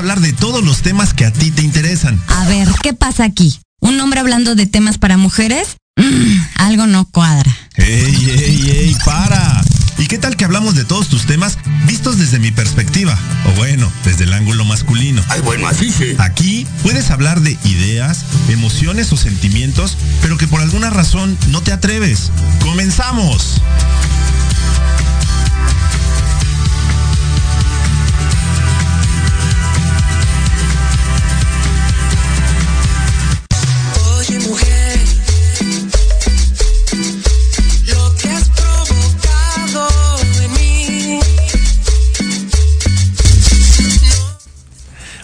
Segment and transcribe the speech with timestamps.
[0.00, 2.18] hablar de todos los temas que a ti te interesan.
[2.28, 3.60] A ver, ¿qué pasa aquí?
[3.80, 5.76] ¿Un hombre hablando de temas para mujeres?
[5.96, 7.54] Mm, algo no cuadra.
[7.76, 8.96] ¡Ey, ey, ey!
[9.04, 9.62] ¡Para!
[9.98, 13.14] ¿Y qué tal que hablamos de todos tus temas vistos desde mi perspectiva?
[13.46, 15.22] O bueno, desde el ángulo masculino.
[15.28, 16.14] Ay, bueno, así sí.
[16.16, 21.72] Aquí puedes hablar de ideas, emociones o sentimientos, pero que por alguna razón no te
[21.72, 22.30] atreves.
[22.60, 23.60] ¡Comenzamos!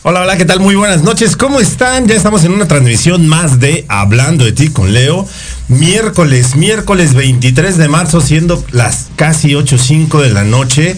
[0.09, 0.61] Hola, hola, ¿qué tal?
[0.61, 1.37] Muy buenas noches.
[1.37, 2.07] ¿Cómo están?
[2.07, 5.27] Ya estamos en una transmisión más de Hablando de ti con Leo.
[5.67, 10.97] Miércoles, miércoles 23 de marzo, siendo las casi 8.05 de la noche.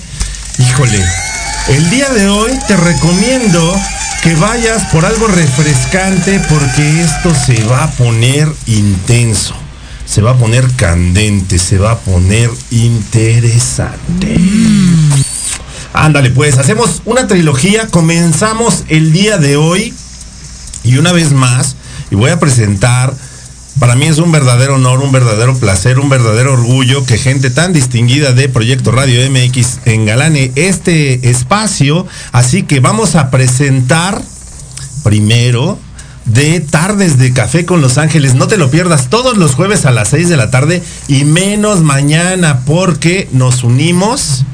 [0.58, 1.02] Híjole,
[1.69, 3.74] el día de hoy te recomiendo
[4.22, 9.54] que vayas por algo refrescante porque esto se va a poner intenso.
[10.04, 14.36] Se va a poner candente, se va a poner interesante.
[15.98, 17.88] Ándale, pues, hacemos una trilogía.
[17.88, 19.92] Comenzamos el día de hoy.
[20.84, 21.75] Y una vez más,
[22.12, 23.12] y voy a presentar,
[23.81, 27.72] para mí es un verdadero honor, un verdadero placer, un verdadero orgullo que gente tan
[27.72, 32.06] distinguida de Proyecto Radio MX engalane este espacio.
[32.31, 34.22] Así que vamos a presentar
[35.02, 35.81] primero
[36.26, 38.37] de Tardes de Café con Los Ángeles.
[38.37, 41.81] No te lo pierdas todos los jueves a las 6 de la tarde y menos
[41.81, 44.44] mañana porque nos unimos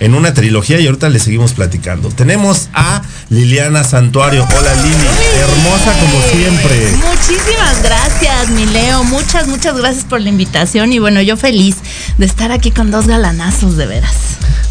[0.00, 2.08] en una trilogía y ahorita le seguimos platicando.
[2.10, 4.46] Tenemos a Liliana Santuario.
[4.56, 5.06] Hola Lili,
[5.38, 6.90] hermosa como siempre.
[6.96, 9.04] Muchísimas gracias, mi Leo.
[9.04, 10.92] Muchas, muchas gracias por la invitación.
[10.92, 11.76] Y bueno, yo feliz
[12.18, 14.14] de estar aquí con dos galanazos, de veras.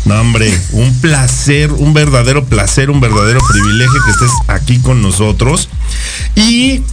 [0.06, 5.68] No, hombre, un placer, un verdadero placer, un verdadero privilegio que estés aquí con nosotros.
[6.36, 6.84] Y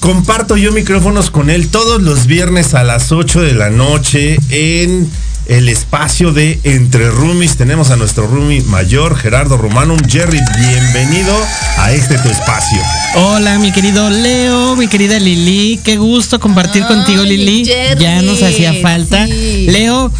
[0.00, 5.10] comparto yo micrófonos con él todos los viernes a las 8 de la noche en
[5.48, 7.56] el espacio de Entre Roomies.
[7.56, 9.98] Tenemos a nuestro roomie mayor, Gerardo Romanum.
[10.08, 11.34] Jerry, bienvenido
[11.78, 12.78] a este tu espacio.
[13.16, 17.64] Hola, mi querido Leo, mi querida Lili, qué gusto compartir Ay, contigo, Lili.
[17.64, 19.26] Jerry, ya nos hacía falta.
[19.26, 19.66] sí.
[19.70, 20.12] Leo,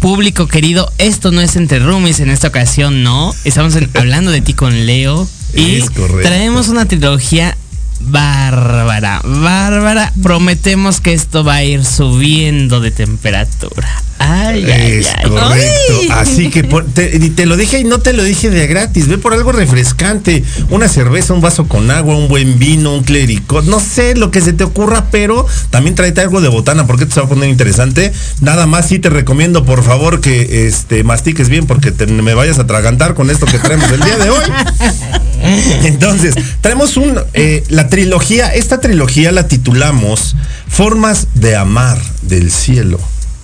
[0.00, 3.32] público querido, esto no es entre roomies en esta ocasión, no.
[3.44, 5.90] Estamos en- hablando de ti con Leo y Es
[6.22, 7.56] traemos una trilogía
[8.04, 10.12] bárbara, bárbara.
[10.22, 13.88] Prometemos que esto va a ir subiendo de temperatura.
[14.18, 15.28] Ay, ay, Es ay.
[15.28, 15.92] correcto.
[16.00, 16.08] Ay.
[16.12, 19.08] Así que por- te, te lo dije y no te lo dije de gratis.
[19.08, 20.44] Ve por algo refrescante.
[20.70, 23.64] Una cerveza, un vaso con agua, un buen vino, un clericot.
[23.64, 27.12] No sé lo que se te ocurra, pero también tráete algo de botana porque te
[27.14, 28.12] se va a poner interesante.
[28.40, 32.58] Nada más sí te recomiendo, por favor, que este mastiques bien porque te- me vayas
[32.58, 34.44] a atragantar con esto que traemos el día de hoy.
[35.84, 40.36] Entonces, traemos un eh, la trilogía, esta trilogía la titulamos
[40.68, 42.98] Formas de amar del cielo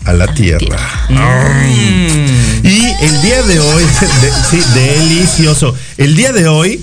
[0.05, 0.79] a la tierra.
[1.11, 2.67] Mm.
[2.67, 3.85] Y el día de hoy,
[4.23, 5.75] de- sí, delicioso.
[5.97, 6.83] El día de hoy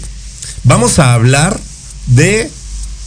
[0.64, 1.60] vamos a hablar
[2.08, 2.52] de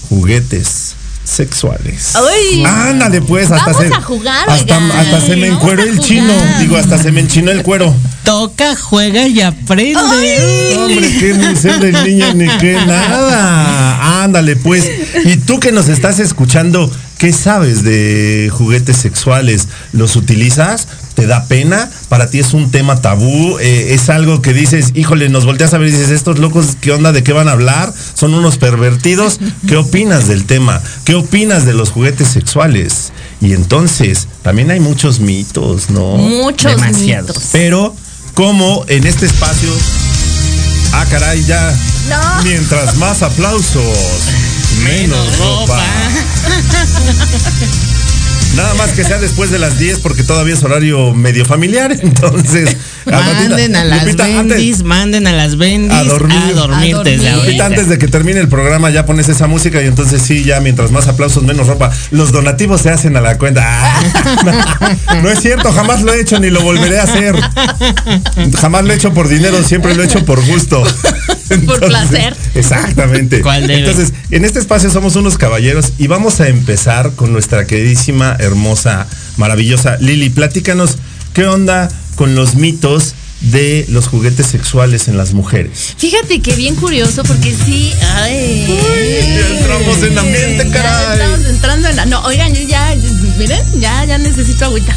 [0.08, 0.87] juguetes
[1.28, 2.14] sexuales.
[2.16, 2.64] Ay.
[2.64, 6.76] Ándale pues, hasta Vamos se a jugar, hasta, hasta se me a el chino, digo,
[6.76, 7.94] hasta se me enchinó el cuero.
[8.24, 10.76] Toca, juega y aprende.
[10.76, 14.22] Hombre, qué museo del niño ni qué nada.
[14.22, 14.90] Ándale, pues.
[15.24, 19.68] Y tú que nos estás escuchando, ¿qué sabes de juguetes sexuales?
[19.92, 20.88] ¿Los utilizas?
[21.18, 21.90] ¿Te da pena?
[22.08, 23.58] ¿Para ti es un tema tabú?
[23.58, 26.92] Eh, ¿Es algo que dices, híjole, nos volteas a ver y dices, estos locos, ¿qué
[26.92, 27.10] onda?
[27.10, 27.92] ¿De qué van a hablar?
[28.14, 29.40] ¿Son unos pervertidos?
[29.66, 30.80] ¿Qué opinas del tema?
[31.02, 33.10] ¿Qué opinas de los juguetes sexuales?
[33.40, 36.18] Y entonces, también hay muchos mitos, ¿no?
[36.18, 37.30] Muchos Demasiados.
[37.30, 37.48] mitos.
[37.50, 37.96] Pero,
[38.34, 39.72] como en este espacio.
[40.92, 41.76] Ah, caray, ya.
[42.08, 42.44] No.
[42.44, 43.82] Mientras más aplausos,
[44.84, 45.82] menos ropa.
[48.56, 51.92] Nada más que sea después de las 10 porque todavía es horario medio familiar.
[52.02, 56.36] Entonces, Manden a las antes- bendis, manden a las bendis A dormir.
[56.36, 57.28] a dormir A desde dormir.
[57.28, 57.36] ahorita.
[57.44, 60.60] Lupita, antes de que termine el programa ya pones esa música y entonces sí, ya
[60.60, 61.90] mientras más aplausos, menos ropa.
[62.10, 63.62] Los donativos se hacen a la cuenta.
[63.64, 64.00] Ah,
[65.14, 67.36] no, no es cierto, jamás lo he hecho ni lo volveré a hacer.
[68.60, 70.82] Jamás lo he hecho por dinero, siempre lo he hecho por gusto.
[71.66, 72.36] Por placer.
[72.54, 73.40] Exactamente.
[73.40, 73.80] ¿Cuál debe?
[73.80, 79.06] Entonces, en este espacio somos unos caballeros y vamos a empezar con nuestra queridísima, hermosa,
[79.36, 80.30] maravillosa Lili.
[80.30, 80.98] Platícanos
[81.32, 85.94] qué onda con los mitos de los juguetes sexuales en las mujeres.
[85.96, 87.92] Fíjate que bien curioso porque sí.
[88.16, 88.66] Ay.
[88.66, 91.12] ya entramos en ambiente, Ya caray.
[91.12, 92.06] Estamos entrando en la.
[92.06, 92.94] No, oigan, yo ya,
[93.38, 94.94] miren, ya, ya necesito agüita.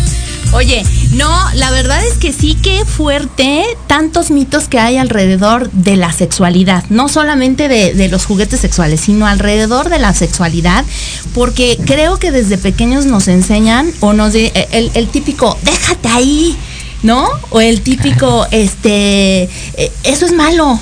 [0.54, 5.98] Oye, no, la verdad es que sí que fuerte tantos mitos que hay alrededor de
[5.98, 10.86] la sexualidad, no solamente de, de los juguetes sexuales, sino alrededor de la sexualidad,
[11.34, 16.58] porque creo que desde pequeños nos enseñan o nos de, el, el típico, déjate ahí,
[17.04, 17.28] ¿no?
[17.50, 20.80] O el típico, este, eh, eso es malo,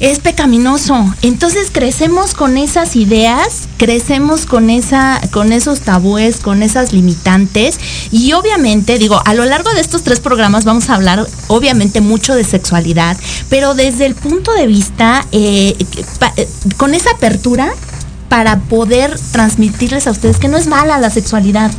[0.00, 1.14] es pecaminoso.
[1.22, 7.78] Entonces crecemos con esas ideas, crecemos con esa, con esos tabúes, con esas limitantes.
[8.12, 12.34] Y obviamente, digo, a lo largo de estos tres programas vamos a hablar, obviamente, mucho
[12.34, 13.16] de sexualidad,
[13.48, 15.76] pero desde el punto de vista, eh,
[16.36, 17.72] eh, con esa apertura
[18.28, 21.70] para poder transmitirles a ustedes que no es mala la sexualidad.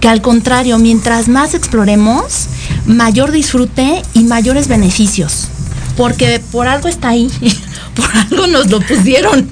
[0.00, 2.48] Que al contrario, mientras más exploremos,
[2.84, 5.48] mayor disfrute y mayores beneficios
[5.96, 7.30] porque por algo está ahí,
[7.94, 9.48] por algo nos lo pusieron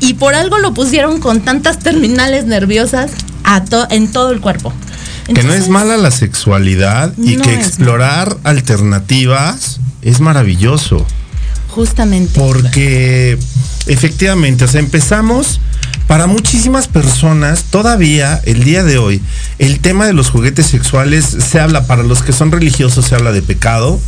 [0.00, 3.10] y por algo lo pusieron con tantas terminales nerviosas
[3.44, 4.72] a to- en todo el cuerpo.
[5.32, 11.06] que no es mala la sexualidad y No que explorar alternativas es maravilloso.
[11.68, 12.38] Justamente.
[12.38, 13.38] Porque
[13.86, 15.60] efectivamente, o sea, empezamos
[16.06, 19.22] para muchísimas personas, todavía el día de hoy,
[19.58, 23.32] el tema de los juguetes sexuales se habla, para los que son religiosos se habla
[23.32, 23.98] de pecado,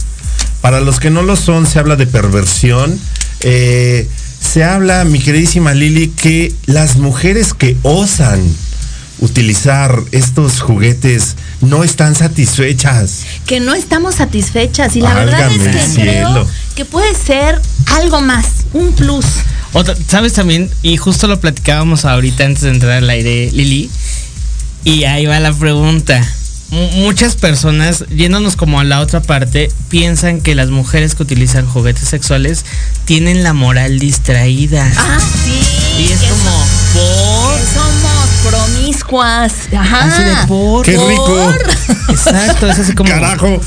[0.61, 2.99] para los que no lo son se habla de perversión,
[3.41, 4.09] eh,
[4.41, 8.41] se habla, mi queridísima Lili, que las mujeres que osan
[9.19, 13.21] utilizar estos juguetes no están satisfechas.
[13.47, 17.61] que no estamos satisfechas y la verdad es que creo que puede ser
[17.95, 19.25] algo más, un plus.
[19.73, 20.71] Otra- ¿Sabes también?
[20.83, 23.91] Y justo lo platicábamos ahorita antes de entrar al aire, Lili.
[24.85, 26.23] Y ahí va la pregunta.
[26.71, 32.09] Muchas personas, yéndonos como a la otra parte, piensan que las mujeres que utilizan juguetes
[32.09, 32.65] sexuales
[33.05, 34.91] tienen la moral distraída.
[34.97, 36.03] Ah, sí.
[36.03, 37.57] y es que como, ¿por?
[37.57, 39.53] que somos promiscuas.
[39.77, 40.05] Ajá.
[40.05, 40.85] Así de por.
[40.85, 41.55] ¡Qué rico!
[42.09, 43.11] Exacto, es así como.
[43.11, 43.61] Carajo.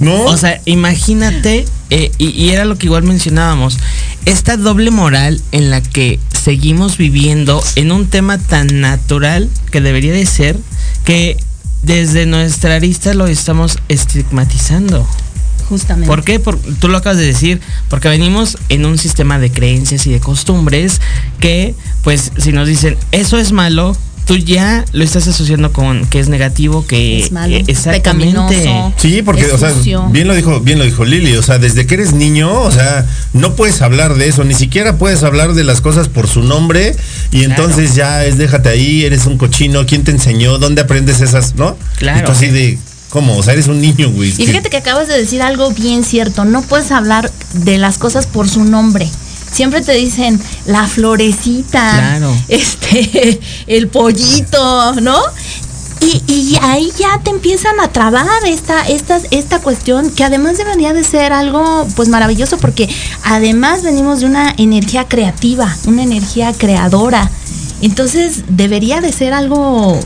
[0.00, 0.24] ¿No?
[0.24, 3.78] O sea, imagínate, eh, y, y era lo que igual mencionábamos,
[4.24, 10.12] esta doble moral en la que seguimos viviendo en un tema tan natural que debería
[10.12, 10.56] de ser,
[11.04, 11.36] que
[11.82, 15.06] desde nuestra arista lo estamos estigmatizando.
[15.68, 16.06] Justamente.
[16.06, 16.38] ¿Por qué?
[16.38, 20.20] Por- tú lo acabas de decir, porque venimos en un sistema de creencias y de
[20.20, 21.00] costumbres
[21.40, 21.74] que,
[22.04, 26.28] pues, si nos dicen, eso es malo, tú ya lo estás asociando con que es
[26.28, 28.32] negativo, que Es malo, eh, es exactamente.
[28.36, 28.94] pecaminoso.
[28.96, 29.72] Sí, porque, Es o sea,
[30.10, 33.06] bien lo dijo, bien lo dijo Lili, o sea, desde que eres niño, o sea,
[33.32, 36.94] no puedes hablar de eso, ni siquiera puedes hablar de las cosas por su nombre,
[37.30, 37.50] y Claro.
[37.64, 40.58] entonces ya es déjate ahí, eres un cochino, ¿quién te enseñó?
[40.58, 41.76] ¿Dónde aprendes esas, no?
[41.98, 42.20] Claro.
[42.20, 42.78] Y tú así de,
[43.10, 43.36] ¿Cómo?
[43.36, 44.30] O sea, eres un niño, güey.
[44.30, 46.46] Y fíjate que acabas de decir algo bien cierto.
[46.46, 49.06] No puedes hablar de las cosas por su nombre.
[49.52, 52.34] Siempre te dicen la florecita, Claro.
[52.48, 55.16] este, el pollito, ¿no?
[56.00, 60.92] Y, y ahí ya te empiezan a trabar esta, esta, esta cuestión que además debería
[60.92, 62.88] de ser algo pues maravilloso porque
[63.22, 67.30] además venimos de una energía creativa, una energía creadora.
[67.82, 69.98] Entonces debería de ser algo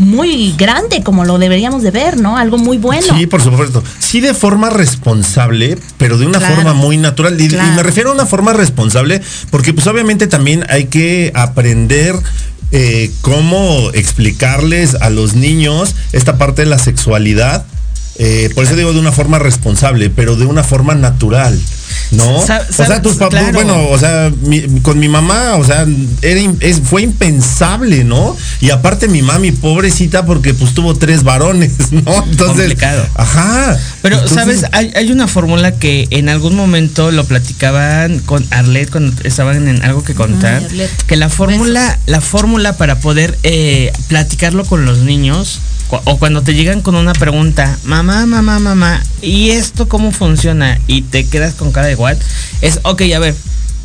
[0.00, 2.38] muy grande como lo deberíamos de ver, ¿no?
[2.38, 3.06] Algo muy bueno.
[3.18, 3.84] Sí, por supuesto.
[3.98, 6.54] Sí, de forma responsable, pero de una Claro.
[6.56, 7.38] forma muy natural.
[7.38, 12.14] Y, me refiero a una forma responsable, porque pues obviamente también hay que aprender
[12.72, 17.66] eh, cómo explicarles a los niños esta parte de la sexualidad.
[18.16, 21.60] Eh, por eso digo de una forma responsable, pero de una forma natural.
[22.12, 22.44] ¿No?
[22.44, 23.52] Sa- o sea, tus papás, claro.
[23.54, 25.86] bueno, o sea, mi- con mi mamá, o sea,
[26.22, 28.36] era, es- fue impensable, ¿no?
[28.60, 32.24] Y aparte mi mami, pobrecita, porque pues tuvo tres varones, ¿no?
[32.24, 33.06] Entonces, Complicado.
[33.14, 33.78] Ajá.
[34.02, 34.64] Pero, Entonces, ¿sabes?
[34.72, 39.82] Hay, hay una fórmula que en algún momento lo platicaban con Arlet cuando estaban en
[39.84, 40.62] algo que contar.
[40.68, 45.60] Ay, que la fórmula, la fórmula para poder eh, platicarlo con los niños,
[46.04, 50.78] o cuando te llegan con una pregunta, mamá, mamá, mamá, ¿y esto cómo funciona?
[50.86, 52.16] Y te quedas con cara de what,
[52.60, 53.34] es, ok, a ver,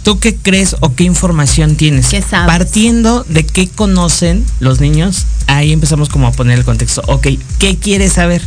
[0.03, 2.07] ¿tú qué crees o qué información tienes?
[2.07, 2.47] ¿Qué sabes?
[2.47, 7.01] Partiendo de qué conocen los niños, ahí empezamos como a poner el contexto.
[7.07, 7.27] Ok,
[7.59, 8.41] ¿qué quieres saber?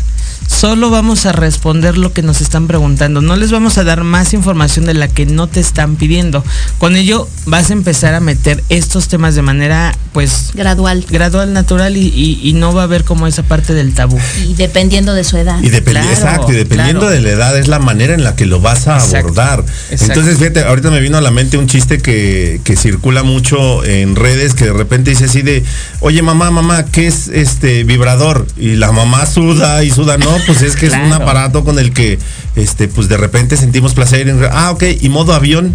[0.47, 3.21] Solo vamos a responder lo que nos están preguntando.
[3.21, 6.43] No les vamos a dar más información de la que no te están pidiendo.
[6.79, 11.05] Con ello vas a empezar a meter estos temas de manera, pues, Gradual.
[11.09, 14.19] gradual, natural y, y- y no va a haber como esa parte del tabú.
[14.49, 15.61] Y dependiendo de su edad.
[15.63, 17.15] Y Claro, exacto, y dependiendo claro.
[17.15, 19.65] de la edad es la manera en la que lo vas a Exacto, abordar.
[19.91, 20.05] exacto.
[20.15, 24.17] Entonces, fíjate, ahorita me vino a la mente un chiste que, que circula mucho en
[24.17, 25.65] redes que de repente dice así de,
[26.01, 28.47] oye mamá, mamá, ¿qué es este vibrador?
[28.59, 31.93] Y la mamá suda y suda, no, pues es que es un aparato con el
[31.93, 32.19] que
[32.57, 34.29] este, pues de repente sentimos placer.
[34.29, 35.75] en- ah, ok, y modo avión.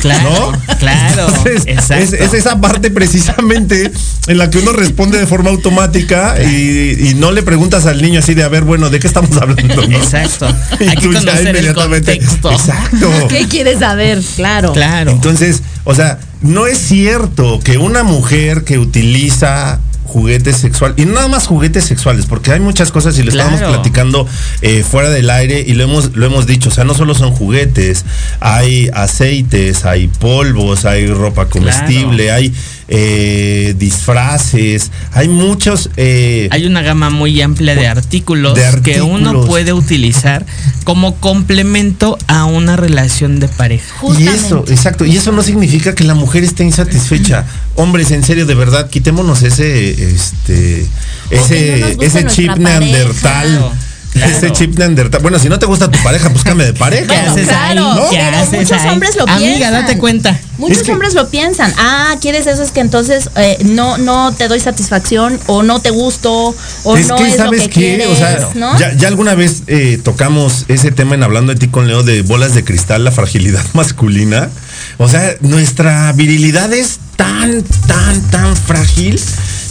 [0.00, 0.76] Claro, ¿No?
[0.78, 1.26] claro.
[1.26, 1.94] Entonces, exacto.
[2.04, 3.90] es, es esa parte precisamente
[4.28, 8.20] en la que uno responde de forma automática y, y no le preguntas al niño
[8.20, 9.88] así de, a ver, bueno, ¿de qué estamos hablando?
[9.88, 9.96] no?
[9.96, 10.46] Exacto.
[10.78, 12.12] Y Hay que tú ya el inmediatamente-.
[12.12, 13.10] Exacto.
[13.28, 14.22] ¿Qué quieres saber?
[14.36, 14.72] Claro.
[14.72, 15.10] Claro.
[15.10, 21.12] Entonces, o sea, no es cierto que una mujer que utiliza juguetes sexuales, y no
[21.12, 23.50] nada más juguetes sexuales, porque hay muchas cosas y lo Claro.
[23.50, 24.26] estábamos platicando
[24.62, 27.30] eh, fuera del aire y lo hemos, lo hemos dicho, o sea, no solo son
[27.32, 28.04] juguetes,
[28.40, 32.38] hay aceites, hay polvos, hay ropa comestible, Claro.
[32.38, 32.54] hay
[32.88, 35.90] eh, disfraces, hay muchos...
[35.96, 40.44] eh, Hay una gama muy amplia de artículos, De que uno puede utilizar
[40.84, 43.94] como complemento a una relación de pareja.
[44.18, 47.44] Y eso, exacto, y eso no significa que la mujer esté insatisfecha.
[47.74, 50.86] Hombres, en serio, de verdad, quitémonos ese, este,
[51.30, 52.80] no ese, ese chip pareja.
[52.80, 53.48] neandertal.
[53.48, 53.72] Claro.
[54.14, 55.22] Ese chip neandertal.
[55.22, 57.06] Bueno, si no te gusta tu pareja, pues cambia de pareja.
[57.06, 58.00] ¿Qué haces claro, ahí?
[58.10, 58.88] ¿Qué pero haces muchos ahí?
[58.90, 59.72] hombres lo Amiga, piensan.
[59.72, 60.40] date cuenta.
[60.58, 61.72] Muchos Es que- hombres lo piensan.
[61.78, 65.90] Ah, quieres eso es que entonces eh, no no te doy satisfacción o no te
[65.90, 67.74] gusto o es no que, es lo ¿sabes que qué?
[67.74, 68.76] quieres, O sea, ¿no?
[68.78, 72.22] ya, ya alguna vez eh, tocamos ese tema en Hablando de ti con Leo de
[72.22, 74.48] bolas de cristal, la fragilidad masculina.
[74.96, 79.20] O sea, nuestra virilidad es tan, tan, tan frágil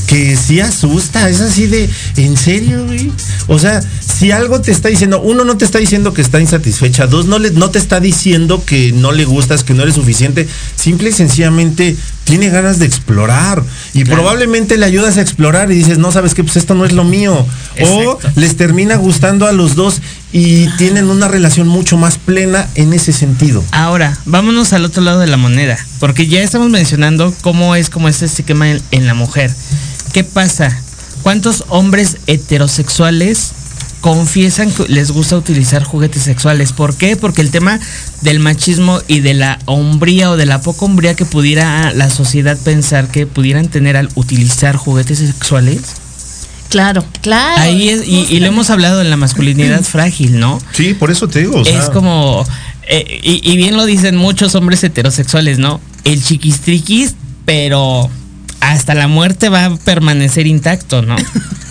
[0.07, 1.29] que sí asusta.
[1.29, 3.11] Es así de, ¿en serio, güey?
[3.47, 7.05] O sea, si algo te está diciendo, uno no te está diciendo que está insatisfecha,
[7.07, 10.47] dos no, le, no te está diciendo que no le gustas, que no eres suficiente,
[10.75, 13.63] simple y sencillamente tiene ganas de explorar.
[13.93, 14.21] Y Claro.
[14.21, 17.03] probablemente le ayudas a explorar y dices, no, sabes qué, pues esto no es lo
[17.03, 17.45] mío.
[17.81, 22.93] O les termina gustando a los dos y tienen una relación mucho más plena en
[22.93, 23.63] ese sentido.
[23.71, 28.07] Ahora, vámonos al otro lado de la moneda, porque ya estamos mencionando cómo es como
[28.09, 29.53] este esquema en, en la mujer.
[30.13, 30.75] ¿Qué pasa?
[31.23, 33.51] ¿Cuántos hombres heterosexuales
[34.01, 36.71] confiesan que les gusta utilizar juguetes sexuales?
[36.71, 37.15] ¿Por qué?
[37.15, 37.79] Porque el tema
[38.21, 42.57] del machismo y de la hombría o de la poca hombría que pudiera la sociedad
[42.57, 45.81] pensar que pudieran tener al utilizar juguetes sexuales,
[46.69, 47.61] Claro, claro.
[47.61, 50.59] ahí es, y, y lo hemos hablado en la masculinidad frágil, ¿no?
[50.73, 51.61] Sí, por eso te digo.
[51.61, 52.45] o sea, es como
[52.89, 55.79] eh, y, y bien lo dicen muchos hombres heterosexuales, ¿no?
[56.03, 58.09] El chiquistriquis, pero
[58.71, 61.15] hasta la muerte va a permanecer intacto, ¿no?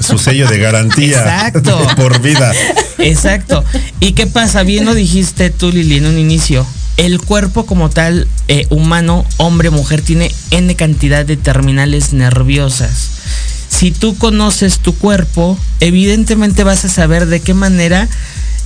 [0.00, 1.87] su sello de garantía Exacto.
[1.97, 2.53] por vida.
[2.99, 3.65] Exacto.
[4.00, 4.62] ¿Y qué pasa?
[4.62, 6.67] Bien lo dijiste tú, Lili, en un inicio.
[6.97, 13.11] El cuerpo como tal, eh, humano, hombre, mujer, tiene N cantidad de terminales nerviosas.
[13.69, 18.09] Si tú conoces tu cuerpo, evidentemente vas a saber de qué manera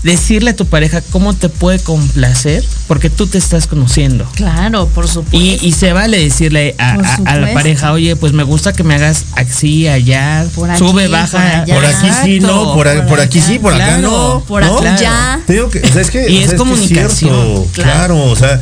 [0.02, 4.26] decirle a tu pareja cómo te puede complacer porque tú te estás conociendo.
[4.34, 5.36] Claro, por supuesto.
[5.36, 8.72] Y, y se vale decirle a, Por a- a la pareja, oye, pues me gusta
[8.72, 11.62] que me hagas así, allá, Por aquí, sube, por baja.
[11.62, 11.74] allá.
[11.74, 14.42] Por aquí sí, no, por, a- por por aquí sí, por acá no.
[14.48, 14.78] por ¿no?
[14.78, 15.40] acá ya.
[15.46, 17.92] Te digo que, o sea, es que, Y o sea, es que comunicación, cierto, claro.
[18.16, 18.24] claro.
[18.24, 18.60] o sea,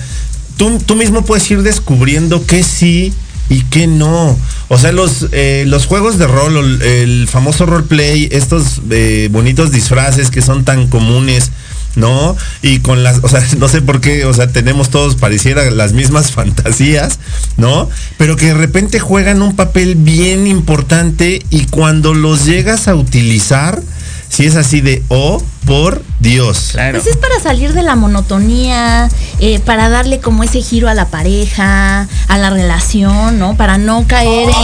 [0.56, 3.12] tú, tú mismo puedes ir descubriendo qué sí
[3.48, 4.38] y qué no.
[4.68, 10.30] O sea, los, eh, los juegos de rol, el famoso roleplay, estos eh, bonitos disfraces
[10.30, 11.50] que son tan comunes.
[11.96, 12.36] ¿No?
[12.62, 15.94] Y con las, o sea, no sé por qué, o sea, tenemos todos pareciera las
[15.94, 17.18] mismas fantasías,
[17.56, 17.88] ¿no?
[18.18, 23.82] Pero que de repente juegan un papel bien importante y cuando los llegas a utilizar,
[24.28, 26.70] si es así de, oh, por Dios.
[26.72, 26.98] Claro.
[27.00, 29.08] Pues es para salir de la monotonía,
[29.38, 33.56] eh, para darle como ese giro a la pareja, a la relación, ¿no?
[33.56, 34.54] Para no caer en...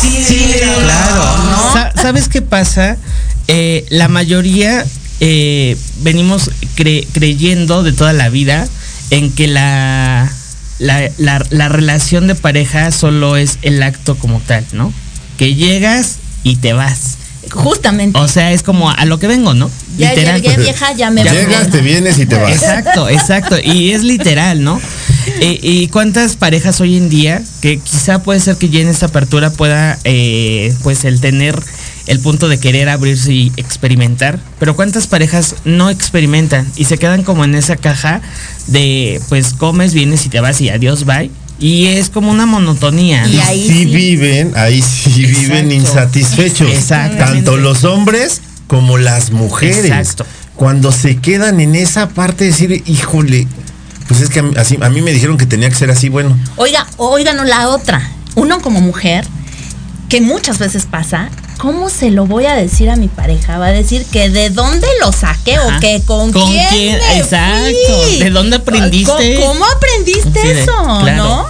[0.00, 1.24] Sí, claro.
[1.50, 1.72] ¿no?
[1.72, 2.96] Sa- ¿Sabes qué pasa?
[3.48, 4.84] Eh, la mayoría
[5.20, 8.68] eh, venimos cre- creyendo de toda la vida
[9.10, 10.30] en que la,
[10.78, 14.92] la, la- la relación de pareja solo es el acto como tal, ¿no?
[15.38, 17.16] Que llegas y te vas.
[17.50, 18.18] Justamente.
[18.18, 19.70] O sea, es como a lo que vengo, ¿no?
[19.96, 21.32] ya llegué vieja, ya me voy.
[21.32, 22.52] Llegas, te vienes y te vas.
[22.52, 23.56] Exacto, exacto.
[23.62, 24.80] Y es literal, ¿no?
[25.40, 29.06] Eh, y cuántas parejas hoy en día, que quizá puede ser que ya en esta
[29.06, 31.60] apertura pueda, eh, pues, el tener
[32.06, 37.22] el punto de querer abrirse y experimentar, pero cuántas parejas no experimentan y se quedan
[37.22, 38.20] como en esa caja
[38.66, 41.30] de, pues, comes, vienes y te vas y adiós, bye.
[41.60, 43.26] Y es como una monotonía.
[43.26, 43.42] Y ¿no?
[43.44, 43.84] ahí sí sí.
[43.84, 46.18] viven, ahí sí viven Exacto.
[46.18, 46.70] insatisfechos.
[46.70, 47.24] Exactamente.
[47.24, 49.84] Tanto los hombres como las mujeres.
[49.84, 50.24] Exacto.
[50.56, 53.46] Cuando se quedan en esa parte de decir, híjole,
[54.08, 56.08] pues es que a mí, así, a mí me dijeron que tenía que ser así,
[56.08, 56.36] bueno.
[56.56, 58.10] Oiga, oigan la otra.
[58.36, 59.26] Uno como mujer,
[60.08, 63.58] que muchas veces pasa, ¿cómo se lo voy a decir a mi pareja?
[63.58, 65.76] Va a decir que de dónde lo saqué Ajá.
[65.76, 66.98] o que con, ¿Con quién, quién?
[66.98, 68.02] me Exacto.
[68.04, 68.18] fui?
[68.18, 69.36] ¿De dónde aprendiste?
[69.40, 70.72] ¿Cómo, cómo aprendiste Sí, eso?
[71.02, 71.24] claro.
[71.24, 71.46] ¿No?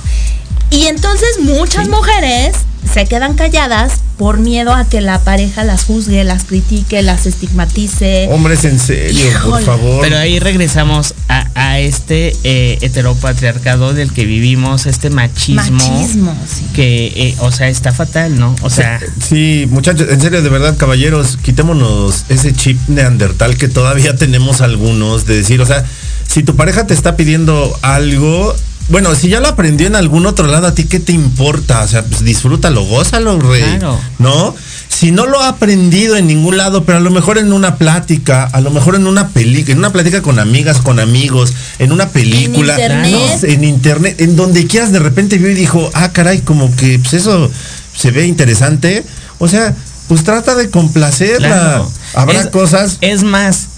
[0.70, 2.54] Y entonces muchas mujeres
[2.92, 8.28] se quedan calladas por miedo a que la pareja las juzgue, las critique, las estigmatice.
[8.30, 10.00] Hombres, en serio, por favor.
[10.02, 16.66] Pero ahí regresamos a, a este eh, heteropatriarcado del que vivimos, este machismo, Machismo, sí.
[16.74, 18.54] que, eh, o sea, está fatal, ¿no?
[18.62, 24.16] O sea, Sí, muchachos, en serio, de verdad, caballeros, quitémonos ese chip neandertal que todavía
[24.16, 25.84] tenemos algunos de decir, o sea,
[26.26, 28.54] si tu pareja te está pidiendo algo,
[28.90, 31.82] bueno, si ya lo aprendió en algún otro lado, ¿a ti qué te importa?
[31.82, 33.62] O sea, pues disfrútalo, gózalo, rey.
[33.62, 33.98] Claro.
[34.18, 34.54] ¿No?
[34.88, 38.44] Si no lo ha aprendido en ningún lado, pero a lo mejor en una plática,
[38.44, 42.08] a lo mejor en una película, en una plática con amigas, con amigos, en una
[42.08, 43.12] película, internet.
[43.12, 46.74] no sé, en internet, en donde quieras de repente vio y dijo, ah, caray, como
[46.76, 47.50] que pues eso
[47.96, 49.04] se ve interesante.
[49.38, 49.74] O sea,
[50.08, 51.48] pues trata de complacerla.
[51.48, 51.92] claro.
[52.14, 52.98] Habrá Es- cosas.
[53.00, 53.68] Es más,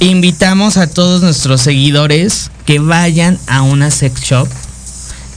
[0.00, 4.48] invitamos a todos nuestros seguidores que vayan a una sex shop.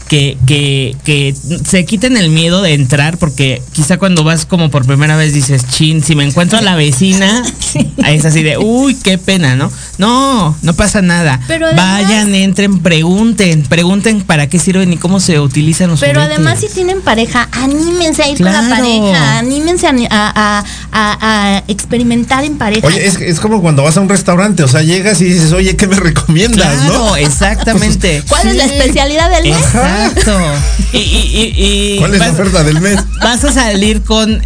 [0.08, 1.34] Que, que, que
[1.66, 5.68] se quiten el miedo de entrar porque quizá cuando vas como por primera vez dices,
[5.68, 7.44] chin, si me encuentro a la vecina,
[8.08, 9.72] es así de, uy, qué pena, ¿no?
[9.98, 11.40] No, no pasa nada.
[11.48, 16.20] Pero además- Vayan, entren, pregunten, pregunten para qué sirven y cómo se utilizan los Pero
[16.22, 16.36] juguetes.
[16.38, 21.58] además si tienen pareja, anímense a ir con la pareja, anímense a, a- a- a-
[21.58, 22.86] a experimentar en pareja.
[22.86, 25.76] Oye, es, es como cuando vas a un restaurante, o sea, llegas y dices, oye,
[25.78, 27.16] ¿qué me recomiendas, Claro, no?
[27.18, 28.24] exactamente.
[28.28, 29.58] ¿Cuál es la especialidad del mes?
[29.60, 30.38] Exacto.
[30.94, 32.98] Y, y- y- y ¿Cuál es la oferta del mes?
[33.22, 34.42] vas a salir con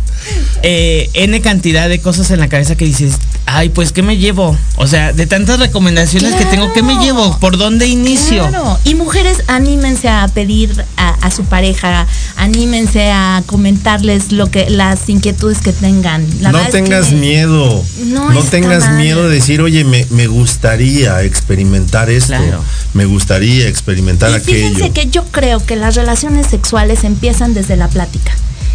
[0.64, 3.14] eh, N cantidad de cosas en la cabeza que dices,
[3.58, 4.58] ay, pues, ¿qué me llevo?
[4.78, 7.38] O sea, de tantas recomendaciones que tengo, ¿qué me llevo?
[7.40, 8.48] ¿Por dónde inicio?
[8.48, 8.80] Claro.
[8.84, 12.08] Y mujeres, anímense a pedir a, a su pareja,
[12.38, 16.26] anímense a comentarles lo que las inquietudes que tengan.
[16.42, 17.84] La no verdad es tengas que- miedo.
[18.06, 18.98] No No, está tengas mal.
[18.98, 22.28] miedo de decir, oye, me, me gustaría experimentar esto.
[22.38, 22.64] Claro.
[22.94, 24.94] Me gustaría experimentar Y fíjense aquello.
[24.94, 28.32] que yo creo que las relaciones sexuales empiezan desde la plática.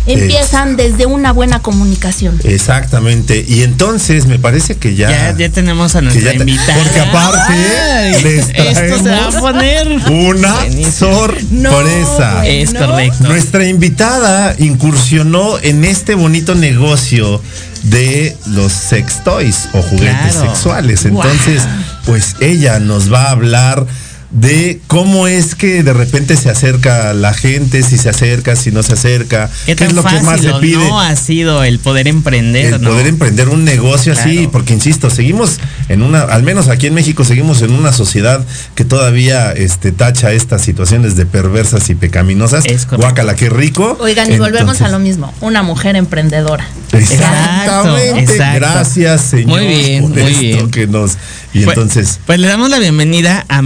[0.06, 2.38] Empiezan desde una buena comunicación.
[2.44, 3.44] Exactamente.
[3.48, 5.10] Y entonces me parece que ya.
[5.10, 6.74] Ya, ya tenemos a nuestra ya invitada.
[6.82, 10.92] Porque aparte Ay, les esto se va a poner una Buenísimo.
[10.92, 12.34] sorpresa.
[12.34, 12.80] No, Es ¿no?
[12.86, 13.28] correcto.
[13.28, 17.40] Nuestra invitada incursionó en este bonito negocio
[17.84, 20.50] de los sex toys o juguetes Claro.
[20.54, 21.04] sexuales.
[21.04, 21.62] Entonces,
[22.06, 23.86] pues ella nos va a hablar
[24.34, 28.82] de cómo es que de repente se acerca la gente, si se acerca, si no
[28.82, 30.78] se acerca, ¿Qué es lo que más se pide.
[30.88, 32.90] no ha sido el poder emprender, el no?
[32.90, 37.24] poder emprender un negocio así, porque insisto, seguimos en una, al menos aquí en México,
[37.24, 38.44] seguimos en una sociedad
[38.74, 42.64] que todavía este, tacha estas situaciones de perversas y pecaminosas.
[42.90, 43.96] Guácala, qué rico.
[44.00, 45.32] Oigan, y volvemos Entonces, a lo mismo.
[45.42, 46.66] Una mujer emprendedora.
[46.92, 48.20] Exactamente.
[48.20, 48.58] Exacto.
[48.60, 49.60] Gracias, señor.
[49.60, 50.70] Muy bien, por muy esto bien.
[50.70, 51.12] que nos.
[51.52, 53.62] Y Pues- entonces, Pues le damos la bienvenida a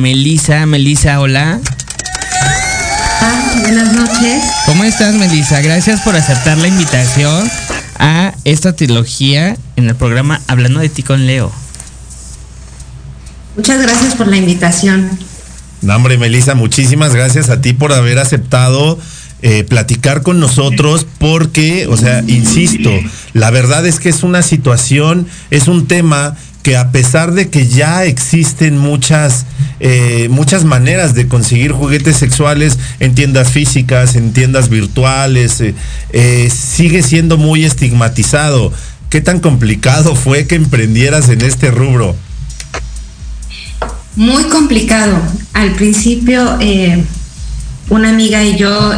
[0.66, 0.88] Melisa.
[0.88, 1.60] Melisa, hola.
[3.20, 4.42] Ah, buenas noches.
[4.66, 5.60] ¿Cómo estás, Melisa?
[5.60, 7.48] Gracias por aceptar la invitación
[7.98, 11.52] a esta trilogía en el programa Hablando de ti con Leo.
[13.56, 15.10] Muchas gracias por la invitación.
[15.82, 18.98] no, hombre, Melissa, muchísimas gracias a ti por haber aceptado
[19.40, 22.90] eh, platicar con nosotros, porque, o sea, insisto,
[23.34, 26.36] la verdad es que es una situación, es un tema
[26.68, 29.46] que a pesar de que ya existen muchas,
[29.80, 35.74] eh, muchas maneras de conseguir juguetes sexuales en tiendas físicas, en tiendas virtuales, eh,
[36.12, 38.70] eh, sigue siendo muy estigmatizado.
[39.08, 42.14] ¿Qué tan complicado fue que emprendieras en este rubro?
[44.16, 45.22] Muy complicado.
[45.54, 46.58] Al principio,
[47.88, 48.92] una amiga y yo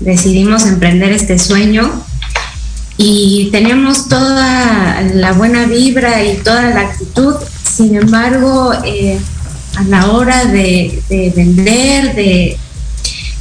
[0.00, 2.04] decidimos emprender este sueño
[2.96, 7.34] y teníamos toda la buena vibra y toda la actitud.
[7.62, 9.18] Sin embargo, eh,
[9.76, 12.56] a la hora de, de vender, de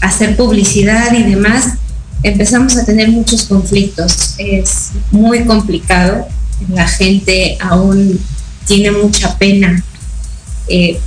[0.01, 1.75] hacer publicidad y demás,
[2.23, 4.35] empezamos a tener muchos conflictos.
[4.37, 6.27] Es muy complicado.
[6.69, 8.19] La gente aún
[8.65, 9.83] tiene mucha pena
[10.67, 10.99] eh,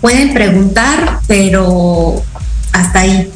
[0.00, 2.22] pueden preguntar, pero
[2.72, 3.30] hasta ahí.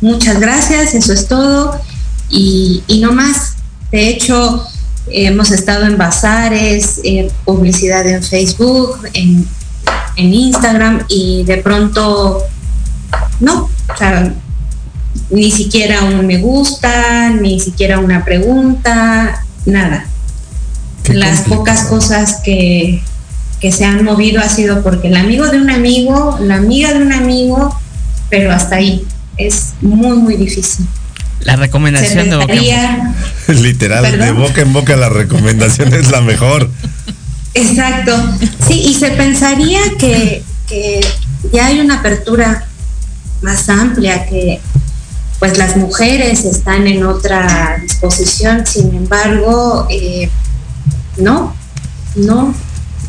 [0.00, 1.80] Muchas gracias, eso es todo.
[2.30, 3.54] Y, y no más.
[3.90, 4.66] De hecho,
[5.08, 9.46] hemos estado en bazares, eh, publicidad en Facebook, en,
[10.16, 12.42] en Instagram, y de pronto,
[13.40, 14.34] no, o sea,
[15.30, 20.06] ni siquiera un me gusta, ni siquiera una pregunta, nada.
[21.02, 21.58] Qué Las complicado.
[21.58, 23.02] pocas cosas que,
[23.60, 27.02] que se han movido ha sido porque el amigo de un amigo, la amiga de
[27.02, 27.74] un amigo,
[28.28, 29.06] pero hasta ahí.
[29.36, 30.86] Es muy, muy difícil.
[31.40, 33.14] La recomendación de boca en boca.
[33.60, 36.70] Literal, de boca en boca la recomendación es la mejor.
[37.54, 38.12] exacto.
[38.66, 41.00] Sí, y se pensaría que, que
[41.52, 42.66] ya hay una apertura
[43.42, 44.60] más amplia, que
[45.38, 50.30] pues las mujeres están en otra disposición, sin embargo, eh,
[51.18, 51.54] no,
[52.14, 52.54] no,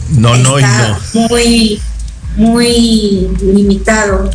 [0.10, 1.22] No, no y está no.
[1.30, 1.82] muy,
[2.36, 4.30] muy limitado.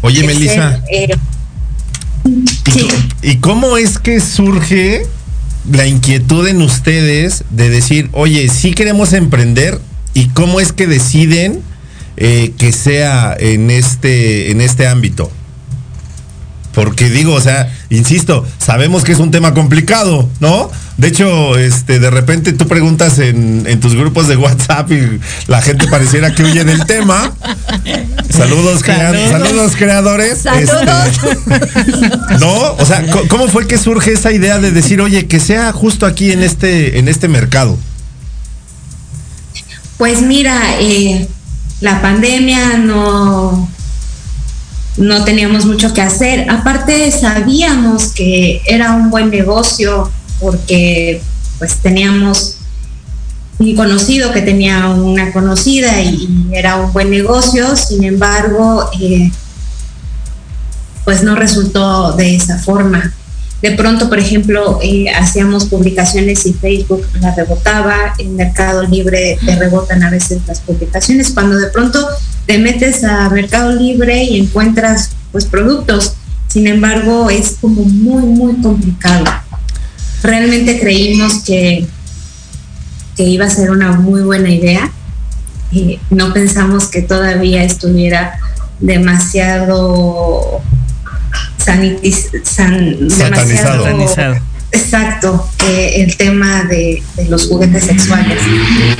[0.00, 1.18] Oye, el Melissa, ser, eh, ¿y,
[3.22, 5.06] ¿y cómo es que surge
[5.70, 9.80] la inquietud en ustedes de decir, oye, sí queremos emprender?
[10.14, 11.62] ¿Y cómo es que deciden
[12.16, 15.30] eh, que sea en este, en este ámbito?
[16.72, 20.70] Porque digo, o sea, insisto, sabemos que es un tema complicado, ¿no?
[20.96, 25.60] De hecho, este, de repente tú preguntas en, en tus grupos de WhatsApp y la
[25.60, 27.32] gente pareciera que huye del tema.
[28.30, 29.30] Saludos, crea- Saludos.
[29.30, 30.38] saludos creadores.
[30.38, 30.82] Saludos.
[31.06, 35.70] Este, no, o sea, ¿cómo fue que surge esa idea de decir, oye, que sea
[35.72, 37.78] justo aquí en este, en este mercado?
[39.98, 41.26] Pues mira, eh,
[41.80, 43.68] la pandemia no,
[44.96, 46.50] no teníamos mucho que hacer.
[46.50, 51.20] Aparte sabíamos que era un buen negocio porque
[51.58, 52.56] pues teníamos
[53.58, 57.76] un conocido que tenía una conocida y, era un buen negocio.
[57.76, 59.30] Sin embargo, eh,
[61.04, 63.12] pues no resultó de esa forma.
[63.62, 69.56] De pronto, por ejemplo, eh, hacíamos publicaciones y Facebook la rebotaba, en Mercado Libre te
[69.56, 71.30] rebotan a veces las publicaciones.
[71.30, 72.06] Cuando de pronto
[72.44, 76.14] te metes a Mercado Libre y encuentras pues productos,
[76.48, 79.24] sin embargo es como muy, muy complicado.
[80.22, 81.86] Realmente creímos que,
[83.16, 84.92] que iba a ser una muy buena idea.
[85.72, 88.38] Eh, no pensamos que todavía estuviera
[88.80, 90.62] demasiado
[91.66, 93.84] sanitiz- san- Satanizado.
[93.84, 94.38] demasiado-.
[94.72, 98.38] Exacto, eh, el tema de, de los juguetes sexuales.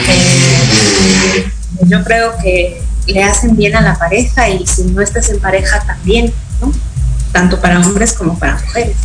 [0.09, 1.47] Eh,
[1.87, 5.83] yo creo que le hacen bien a la pareja y si no estás en pareja
[5.87, 6.73] también, ¿no?
[7.33, 8.97] Tanto para hombres como para mujeres.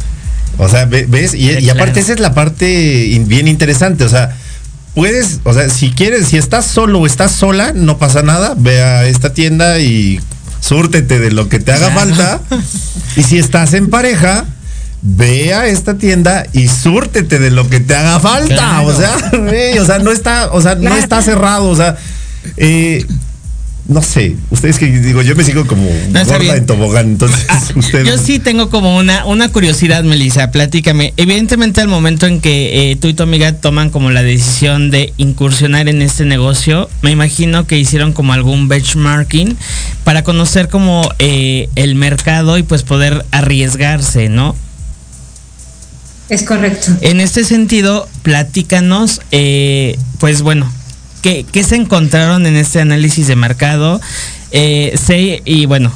[0.58, 1.34] O sea, ve- ¿ves?
[1.34, 2.02] Y, y aparte Claro.
[2.02, 4.04] esa es la parte bien interesante.
[4.04, 4.36] O sea,
[4.94, 8.54] puedes, o sea, si quieres, si estás solo o estás sola, no pasa nada.
[8.58, 10.20] Ve a esta tienda y
[10.62, 12.00] súrtete de lo que te haga Claro.
[12.00, 12.42] falta.
[13.18, 14.46] Y si estás en pareja,
[15.02, 18.56] ve a esta tienda y súrtete de lo que te haga falta.
[18.56, 18.88] Claro.
[18.88, 19.16] O sea,
[19.82, 21.66] o sea, no está, o sea, no está cerrado.
[21.70, 21.98] O sea,
[22.56, 23.06] eh,
[23.88, 28.08] no sé, ustedes que digo, yo me sigo como No, gorda en tobogán, entonces ustedes.
[28.08, 31.14] Yo sí tengo como una, una curiosidad, Melissa, platícame.
[31.18, 35.14] Evidentemente al momento en que eh, tú y tu amiga toman como la decisión de
[35.18, 39.58] incursionar en este negocio, me imagino que hicieron como algún benchmarking
[40.04, 44.56] para conocer como eh, el mercado y pues poder arriesgarse, ¿no?
[46.30, 46.94] Es correcto.
[47.02, 50.72] En este sentido, platícanos, eh, pues bueno,
[51.22, 54.02] ¿qué, ¿qué, se encontraron en este análisis de mercado?
[54.52, 54.96] Eh,
[55.46, 55.92] y bueno,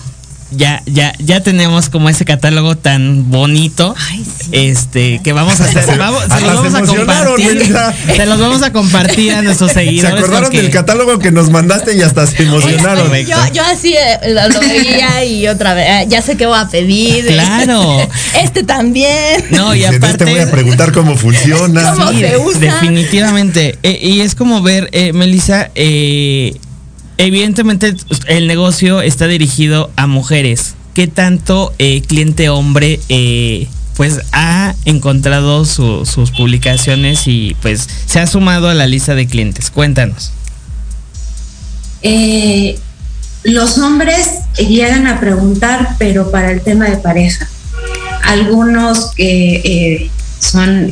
[0.51, 3.95] ya, ya, ya tenemos como ese catálogo tan bonito.
[4.09, 4.49] Ay, sí.
[4.51, 5.97] Este, que vamos a hacer.
[5.97, 7.75] Vamos, se los vamos se a compartir.
[8.15, 10.15] Se los vamos a compartir a nuestros Se seguidores.
[10.17, 13.09] acordaron porque- del catálogo que nos mandaste y hasta se emocionaron.
[13.11, 16.45] Oye, yo, yo así eh, lo, lo veía y otra vez, eh, ya sé qué
[16.45, 17.25] voy a pedir.
[17.27, 18.07] Claro.
[18.41, 19.43] Este también.
[19.51, 20.25] No, y "De aparte.
[20.25, 21.93] Te voy a preguntar cómo funciona.
[21.93, 22.59] ¿Cómo Sí, se de- usa?
[22.59, 23.77] Definitivamente.
[23.83, 26.55] Eh, y es como ver, eh, Melissa, eh,
[27.17, 27.95] evidentemente
[28.27, 30.75] el negocio está dirigido a mujeres.
[30.93, 38.19] ¿Qué tanto eh, cliente hombre eh, pues ha encontrado su- sus publicaciones y pues se
[38.19, 39.69] ha sumado a la lista de clientes?
[39.69, 40.31] Cuéntanos.
[42.01, 42.77] Eh,
[43.43, 47.47] los hombres llegan a preguntar, pero para el tema de pareja.
[48.23, 50.91] Algunos que eh, son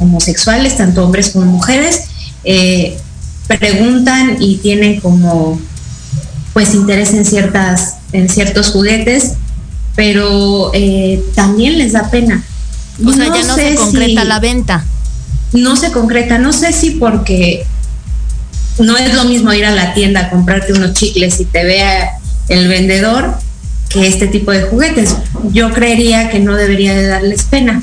[0.00, 2.04] homosexuales, tanto hombres como mujeres,
[2.44, 2.98] eh,
[3.46, 5.60] preguntan y tienen como
[6.52, 9.32] pues interés en ciertas en ciertos juguetes,
[9.96, 12.44] pero eh, también les da pena.
[13.04, 14.84] O sea, ya no se concreta si- la venta.
[15.52, 16.38] no se concreta.
[16.38, 17.66] No sé si porque
[18.78, 22.10] no es lo mismo ir a la tienda a comprarte unos chicles y te vea
[22.48, 23.34] el vendedor
[23.88, 25.14] que este tipo de juguetes.
[25.52, 27.82] Yo creería que no debería de darles pena.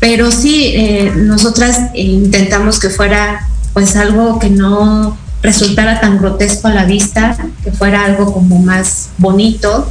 [0.00, 6.68] Pero sí, eh, nosotras eh, intentamos que fuera pues algo que no resultara tan grotesco
[6.68, 9.86] a la vista, que fuera algo como más bonito.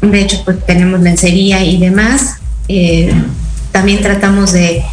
[0.00, 2.36] De hecho, pues tenemos lencería y demás.
[2.68, 3.12] Eh,
[3.72, 4.84] también tratamos de,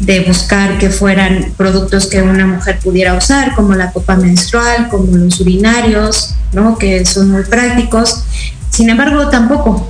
[0.00, 5.16] de buscar que fueran productos que una mujer pudiera usar, como la copa menstrual, como
[5.16, 6.76] los urinarios, ¿no?
[6.78, 8.24] que son muy prácticos.
[8.70, 9.88] Sin embargo, tampoco.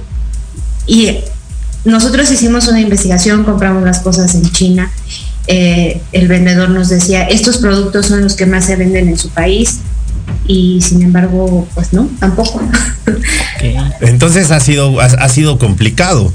[0.87, 1.21] Y
[1.87, 4.93] nosotros hicimos una investigación, compramos las cosas en China.
[5.47, 9.29] Eh, el vendedor nos decía, estos productos son los que más se venden en su
[9.31, 9.79] país.
[10.47, 12.63] Y sin embargo, pues no, tampoco.
[14.01, 16.33] Entonces ha sido, ha, ha sido complicado.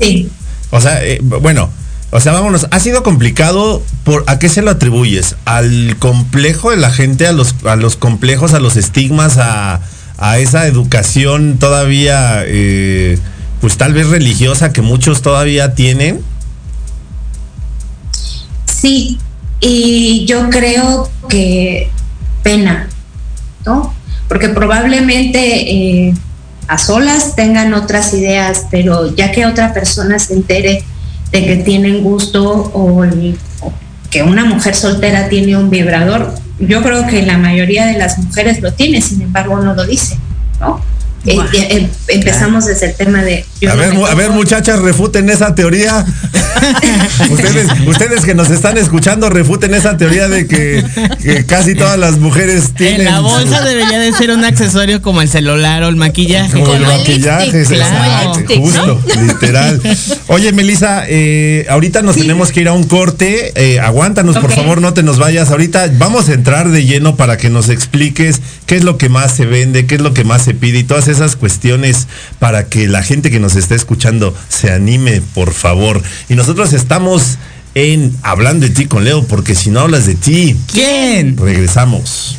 [0.00, 0.28] sí.
[0.74, 1.68] O sea, eh, bueno,
[2.10, 5.36] o sea, vámonos, ha sido complicado por ¿a qué se lo atribuyes?
[5.44, 9.80] ¿Al complejo de la gente, a los, a los complejos, a los estigmas, a,
[10.18, 13.18] a esa educación todavía, eh,
[13.60, 16.20] pues tal vez religiosa que muchos todavía tienen?
[18.82, 19.16] Sí,
[19.60, 21.88] y yo creo que
[22.42, 22.88] pena,
[23.64, 23.94] ¿no?
[24.26, 26.14] Porque probablemente eh,
[26.66, 30.82] a solas tengan otras ideas, pero ya que otra persona se entere
[31.30, 33.72] de que tienen gusto o, o
[34.10, 38.60] que una mujer soltera tiene un vibrador, yo creo que la mayoría de las mujeres
[38.60, 40.18] lo tiene, sin embargo no lo dice,
[40.58, 40.80] ¿no?
[41.24, 43.44] Eh, eh, em- empezamos desde el tema de...
[43.70, 46.04] A ver, a ver, muchachas, refuten esa teoría.
[47.30, 50.84] ustedes, ustedes que nos están escuchando, refuten esa teoría de que,
[51.22, 53.02] que casi todas las mujeres tienen.
[53.06, 56.52] En la bolsa debería de ser un accesorio como el celular o el maquillaje.
[56.52, 58.34] Como el Como el maquillaje, lipstick, claro.
[58.38, 59.80] exacto, justo, literal.
[60.28, 63.52] Oye, Melissa, eh, ahorita nos tenemos que ir a un corte.
[63.54, 65.50] eh, aguántanos, por favor, no te nos vayas.
[65.50, 69.34] Ahorita vamos a entrar de lleno para que nos expliques qué es lo que más
[69.34, 72.88] se vende, qué es lo que más se pide y todas esas cuestiones para que
[72.88, 76.02] la gente que nos está escuchando se anime, por favor.
[76.28, 77.38] Y nosotros estamos
[77.74, 81.36] en Hablando de ti con Leo, porque si no hablas de ti, ¿Quién?
[81.36, 82.38] regresamos.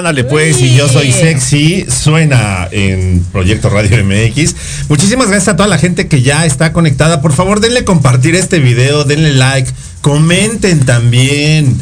[0.00, 4.56] Ándale pues, y yo soy sexy, suena en Proyecto Radio MX.
[4.88, 7.20] Muchísimas gracias a toda la gente que ya está conectada.
[7.20, 11.76] Por favor, denle compartir este video, denle like, comenten también.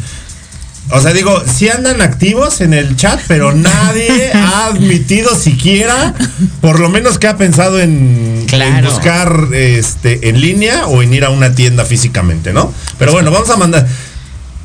[0.91, 6.13] O sea, digo, sí andan activos en el chat, pero nadie ha admitido siquiera,
[6.59, 8.45] por lo menos que ha pensado en,
[8.83, 12.73] buscar este en línea o en ir a una tienda físicamente, ¿no?
[12.97, 13.87] Pero bueno, vamos a mandar.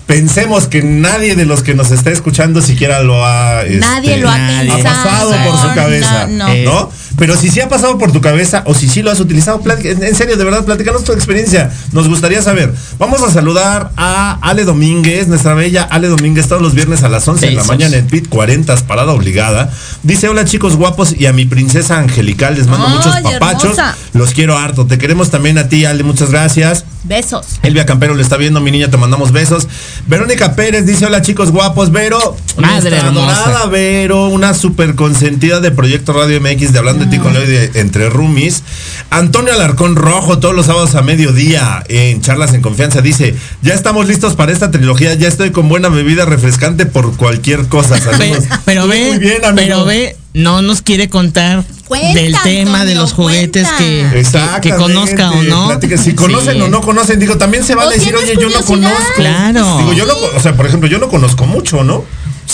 [0.06, 3.62] Pensemos que nadie de los que nos está escuchando siquiera lo ha.
[3.62, 4.70] este, Nadie lo ha nadie.
[4.72, 6.64] ha pasado por su cabeza, No, no.
[6.64, 6.92] ¿no?
[7.16, 10.14] Pero si sí ha pasado por tu cabeza o si sí lo has utilizado, en
[10.16, 11.70] serio, de verdad, platícanos tu experiencia.
[11.92, 12.74] Nos gustaría saber.
[12.98, 17.26] Vamos a saludar a Ale Domínguez, nuestra bella Ale Domínguez, todos los viernes a las
[17.26, 19.70] 11 de la mañana en Pit 40, parada obligada.
[20.02, 23.64] Dice, hola chicos guapos y a mi princesa angelical les mando muchos papachos.
[23.78, 23.96] hermosa.
[24.12, 24.84] Los quiero harto.
[24.86, 26.84] Te queremos también a ti, Ale, muchas gracias.
[27.04, 27.46] Besos.
[27.62, 29.68] Elvia Campero le está viendo, mi niña, te mandamos besos.
[30.06, 32.36] Verónica Pérez dice, hola chicos guapos, Vero.
[32.56, 37.32] Madre adorada Vero, una super consentida de Proyecto Radio MX de Hablando de ti con
[37.34, 38.62] Leo y de Entre Rumis.
[39.10, 44.08] Antonio Alarcón Rojo, todos los sábados a mediodía en Charlas en Confianza, dice, ya estamos
[44.08, 47.98] listos para esta trilogía, ya estoy con buena bebida refrescante por cualquier cosa.
[48.00, 48.44] Saludos.
[48.64, 49.56] pero ve, Muy bien, amigo.
[49.56, 54.24] pero ve, no nos quiere contar Cuenta, del tema de los juguetes que,
[54.60, 55.68] que, conozca o no.
[55.68, 55.96] platica.
[55.96, 56.60] Si conocen Sí.
[56.60, 58.98] o no conocen, digo, también se O vale decir, oye, yo no conozco.
[59.16, 59.78] Claro.
[59.78, 62.04] Digo, yo no, o sea, por ejemplo, yo no conozco mucho, ¿no?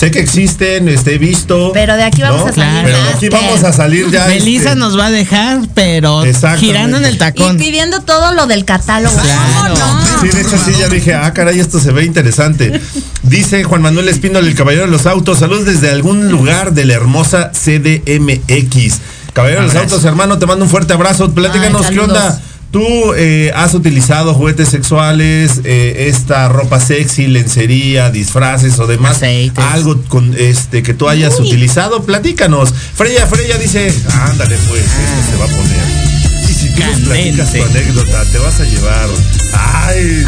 [0.01, 1.69] Sé que existen, este, he visto.
[1.75, 2.47] Pero de aquí vamos ¿no?
[2.47, 4.25] a salir Pero de aquí vamos a salir ya.
[4.25, 6.23] Belisa este, nos va a dejar, pero
[6.57, 7.57] girando en el Y tacón.
[7.57, 9.15] pidiendo todo lo del catálogo.
[9.15, 9.75] Claro.
[9.75, 12.81] ¿Cómo Sí, de hecho sí, ya dije, ah, caray, esto se ve interesante.
[13.21, 16.95] Dice Juan Manuel Espíndola, el caballero de los autos, saludos desde algún lugar de la
[16.95, 19.01] hermosa CDMX.
[19.33, 21.31] Caballero de los autos, hermano, te mando un fuerte abrazo.
[21.31, 22.41] Platícanos, Ay, ¿qué onda?
[22.71, 29.17] ¿Tú eh, has utilizado juguetes sexuales, eh, esta ropa sexy, lencería, disfraces o demás?
[29.17, 29.63] Aceites.
[29.63, 32.73] Algo con este que tú hayas utilizado, platícanos.
[32.73, 36.49] Freya, Freya dice, ándale pues, esto se va a poner.
[36.49, 39.09] Y si tú nos platicas tu anécdota, te vas a llevar.
[39.53, 40.25] Ay.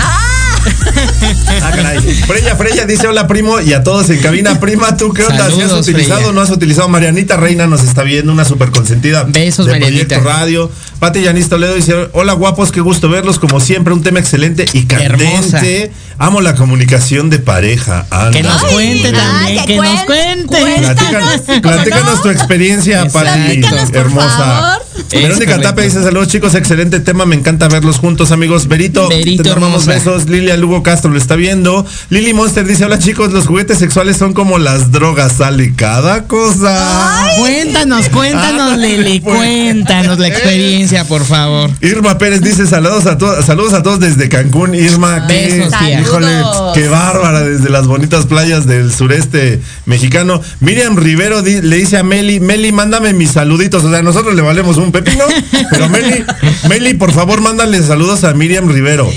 [1.62, 2.00] Ah, caray.
[2.00, 4.60] Freya, Freya dice hola primo y a todos en cabina.
[4.60, 5.50] Prima, ¿tú qué onda?
[5.50, 6.30] ¿Si has utilizado Freya.
[6.30, 6.90] o no has utilizado?
[6.90, 9.24] Marianita Reina nos está viendo, una super consentida.
[9.24, 10.16] Besos, de Marianita.
[10.20, 10.72] Proyecto Radio.
[11.00, 13.38] Pati Yanis Toledo dice, hola guapos, qué gusto verlos.
[13.40, 15.92] Como siempre, un tema excelente y candente.
[16.18, 18.06] Amo la comunicación de pareja.
[18.32, 20.80] Que nos cuente ay, también, que que nos cuen- cuente.
[20.80, 22.22] Platícanos, ¿cómo platícanos no?
[22.22, 23.62] tu experiencia, Pati,
[23.94, 24.80] hermosa.
[25.12, 25.60] Verónica.
[25.62, 28.68] Tape dice saludos chicos, excelente tema, me encanta verlos juntos amigos.
[28.68, 30.12] Berito, Berito, te tomamos hermosa.
[30.12, 30.30] besos.
[30.30, 31.86] Lilia Lugo Castro lo está viendo.
[32.10, 37.28] Lili Monster dice, hola chicos, los juguetes sexuales son como las drogas, sale cada cosa.
[37.40, 39.36] Cuéntanos, cuéntanos, Ándale, Lili, pues.
[39.38, 41.70] cuéntanos la experiencia, por favor.
[41.82, 44.76] Irma Pérez dice saludos a todos, saludos a todos desde Cancún.
[44.76, 46.02] Irma, qué, Besos, tía.
[46.02, 46.28] híjole,
[46.74, 50.42] qué bárbara desde las bonitas playas del sureste mexicano.
[50.60, 53.84] Miriam Rivero di- le dice a Meli, Meli, mándame mis saluditos.
[53.84, 55.24] O sea, nosotros le valemos un pepino,
[55.72, 56.24] pero Meli,
[56.70, 59.10] Meli, por favor, mándale saludos a Miriam Rivero.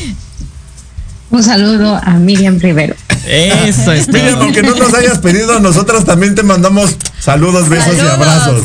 [1.31, 2.95] Un saludo a Miriam Rivero.
[3.27, 8.01] Eso es Miriam, aunque no nos hayas pedido, nosotras también te mandamos saludos, besos y
[8.07, 8.63] abrazos.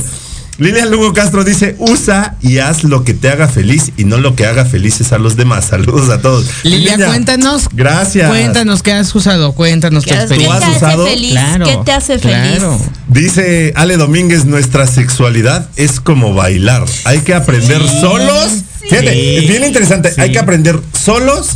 [0.57, 4.35] Lilian Lugo Castro dice, usa y haz lo que te haga feliz y no lo
[4.35, 5.65] que haga felices a los demás.
[5.65, 6.45] Saludos a todos.
[6.61, 7.63] Lilia, Lilia, cuéntanos.
[7.73, 8.29] Gracias.
[8.29, 10.67] Cuéntanos qué has usado, cuéntanos tu ¿Qué, qué te experiencia.
[10.69, 11.03] has usado?
[11.05, 11.31] hace feliz?
[11.31, 12.57] Claro, ¿Qué te hace feliz?
[12.59, 12.79] claro.
[13.07, 16.85] Dice Ale Domínguez, nuestra sexualidad es como bailar.
[17.05, 18.49] Hay que aprender solos.
[18.81, 19.35] Fíjate, Sí.
[19.37, 20.11] es bien interesante.
[20.13, 20.21] Sí.
[20.21, 21.47] Hay que aprender solos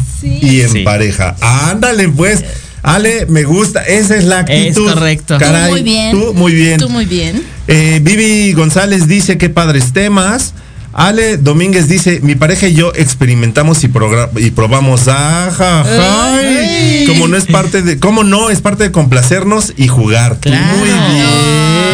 [0.41, 0.83] y en Sí.
[0.83, 1.35] pareja.
[1.41, 2.43] Ándale, pues.
[2.81, 3.81] Ale, me gusta.
[3.83, 4.87] Esa es la actitud.
[4.93, 5.37] correcto.
[5.39, 6.11] Caray, Tú muy bien.
[6.11, 6.79] Tú muy bien.
[6.79, 7.43] Tú muy bien.
[7.67, 10.53] Eh, Vivi González dice qué padres temas.
[10.97, 13.91] Ale Domínguez dice, mi pareja y yo experimentamos y,
[14.37, 15.09] y probamos.
[15.09, 17.03] Ay.
[17.05, 20.39] Como no es parte de, cómo no, es parte de complacernos y jugar.
[20.39, 20.77] Claro.
[20.77, 21.05] Muy bien.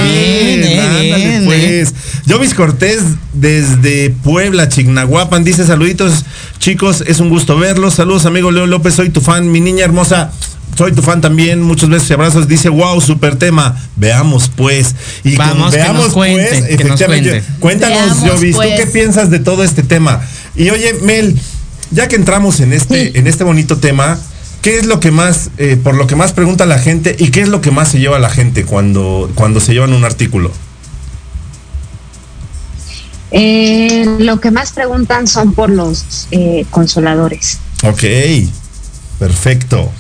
[0.04, 1.96] Bien, eh, bien, pues.
[2.30, 3.02] Jovis Cortés
[3.34, 6.24] desde Puebla, Chignahuapan, dice saluditos,
[6.60, 7.96] chicos, es un gusto verlos.
[7.96, 10.32] Saludos, amigo Leo López, soy tu fan, mi niña hermosa.
[10.78, 12.48] Soy tu fan también, muchos besos y abrazos.
[12.48, 13.78] Dice, wow, super tema.
[13.96, 14.96] Veamos pues.
[15.24, 17.30] Y con Vamos, que veamos nos cuente, pues, que nos efectivamente.
[17.60, 17.60] cuente.
[17.60, 18.80] Cuéntanos, Jovis, ¿tú pues.
[18.80, 20.22] qué piensas de todo este tema?
[20.56, 21.38] Y oye, Mel,
[21.92, 24.20] ya que entramos en este, en este bonito tema,
[24.62, 27.42] ¿qué es lo que más, eh, por lo que más pregunta la gente y qué
[27.42, 30.52] es lo que más se lleva la gente cuando, cuando se llevan un artículo?
[33.32, 37.60] Eh, lo que más preguntan son por los eh, consoladores.
[37.84, 38.04] Ok,
[39.20, 39.92] perfecto.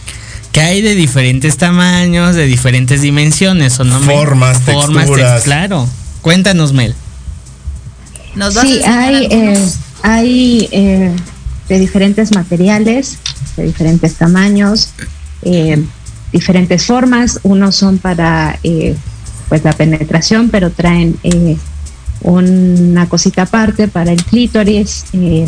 [0.51, 3.99] Que hay de diferentes tamaños, de diferentes dimensiones, ¿o no?
[4.01, 4.15] Mel?
[4.17, 5.41] Formas, Formas, texturas.
[5.41, 5.87] tex- claro.
[6.21, 6.93] Cuéntanos, Mel.
[8.35, 9.65] Nos vas a Sí, hay, eh,
[10.03, 11.11] hay eh,
[11.69, 13.17] de diferentes materiales,
[13.55, 14.89] de diferentes tamaños,
[15.43, 15.81] eh,
[16.33, 17.39] diferentes formas.
[17.43, 18.95] Unos son para eh,
[19.49, 21.57] pues la penetración, pero traen eh,
[22.21, 25.05] una cosita aparte para el clítoris.
[25.13, 25.45] eh,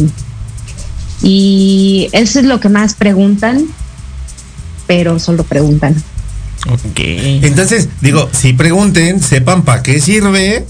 [1.22, 3.66] y eso es lo que más preguntan,
[4.88, 5.96] pero solo preguntan.
[6.70, 7.00] Ok.
[7.00, 10.66] Entonces, digo, si pregunten, sepan para qué sirve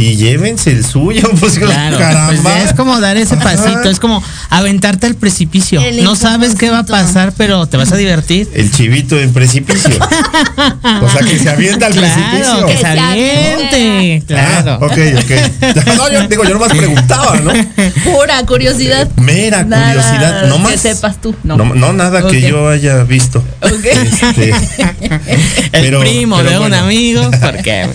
[0.00, 2.40] y llévense el suyo, pues Claro, caramba.
[2.42, 3.42] pues es como dar ese Ajá.
[3.42, 5.80] pasito, es como aventarte al precipicio.
[5.80, 8.48] El No sabes qué va a pasar, pero te vas a divertir.
[8.54, 9.90] El chivito en precipicio.
[11.02, 12.66] o sea, que se avienta al Claro, precipicio.
[12.66, 14.22] que Que se aviente.
[14.26, 14.78] Claro.
[14.80, 15.86] Ah, ok, ok.
[15.96, 17.52] No, yo digo, yo nomás preguntaba, ¿no?
[18.04, 19.08] Pura curiosidad.
[19.16, 20.80] Mera Nada curiosidad, no que más.
[20.80, 21.34] sepas tú.
[21.42, 21.56] No.
[21.56, 23.42] No, no nada que yo haya visto.
[23.62, 23.84] Ok.
[23.84, 24.50] Este,
[25.72, 27.28] El pero- primo pero de un amigo.
[27.42, 27.88] Porque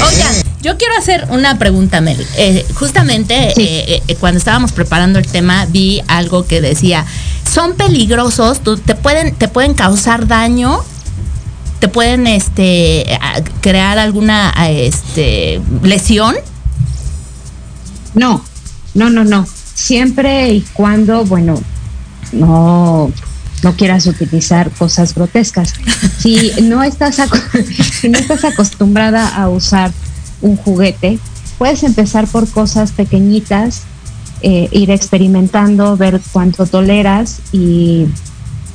[0.00, 2.24] Oigan, yo quiero hacer una pregunta, Mel.
[2.36, 3.62] Eh, justamente Sí.
[3.62, 7.06] eh, eh, cuando estábamos preparando el tema vi algo que decía,
[7.50, 10.80] son peligrosos, te pueden, te pueden causar daño,
[11.78, 13.06] te pueden este
[13.60, 16.36] crear alguna este lesión.
[18.14, 18.44] No,
[18.94, 19.46] no, no, no.
[19.74, 21.60] Siempre y cuando, bueno,
[22.32, 23.10] no,
[23.62, 25.72] no quieras utilizar cosas grotescas.
[26.18, 27.18] Si no estás
[28.08, 29.90] no estás acostumbrada a usar
[30.42, 31.18] un juguete,
[31.58, 33.82] puedes empezar por cosas pequeñitas,
[34.42, 38.06] eh, ir experimentando, ver cuánto toleras y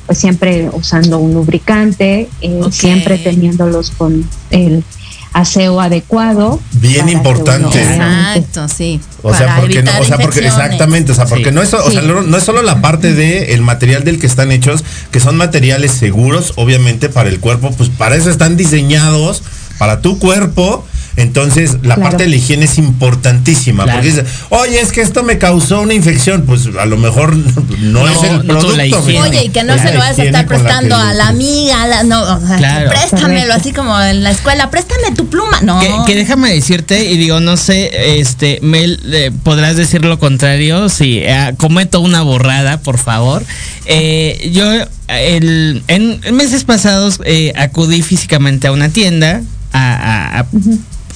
[0.06, 2.72] pues siempre usando un lubricante, eh, Ok.
[2.72, 4.84] siempre teniéndolos con el
[5.32, 6.60] aseo adecuado.
[6.74, 7.82] Bien importante.
[7.82, 9.00] Exacto, sí.
[9.22, 11.50] O sea, porque no, o sea, porque exactamente, o sea, porque Sí.
[11.54, 12.06] no es, o sea, Sí.
[12.06, 15.36] no, no es solo la parte de el material del que están hechos, que son
[15.36, 19.42] materiales seguros, obviamente, para el cuerpo, pues para eso están diseñados,
[19.78, 20.86] para tu cuerpo.
[21.16, 22.02] Entonces, la Claro.
[22.02, 23.84] parte de la higiene es importantísima.
[23.84, 24.00] Claro.
[24.00, 26.44] Porque dice, oye, es que esto me causó una infección.
[26.46, 28.76] Pues a lo mejor no, No, es el no producto.
[28.76, 29.06] la higiene.
[29.06, 31.86] mi- Oye, y que no se lo vas a estar prestando a la amiga, a
[31.86, 32.90] la- no, o sea, Claro.
[32.90, 35.60] préstamelo así como en la escuela, préstame tu pluma.
[35.62, 35.80] No.
[35.80, 40.88] Que, que déjame decirte, y digo, no sé, este, Mel, eh, podrás decir lo contrario
[40.88, 43.42] si eh, cometo una borrada, por favor.
[43.86, 44.64] Eh, yo,
[45.08, 49.40] el, en meses pasados, eh, acudí físicamente a una tienda
[49.72, 50.46] a, a- a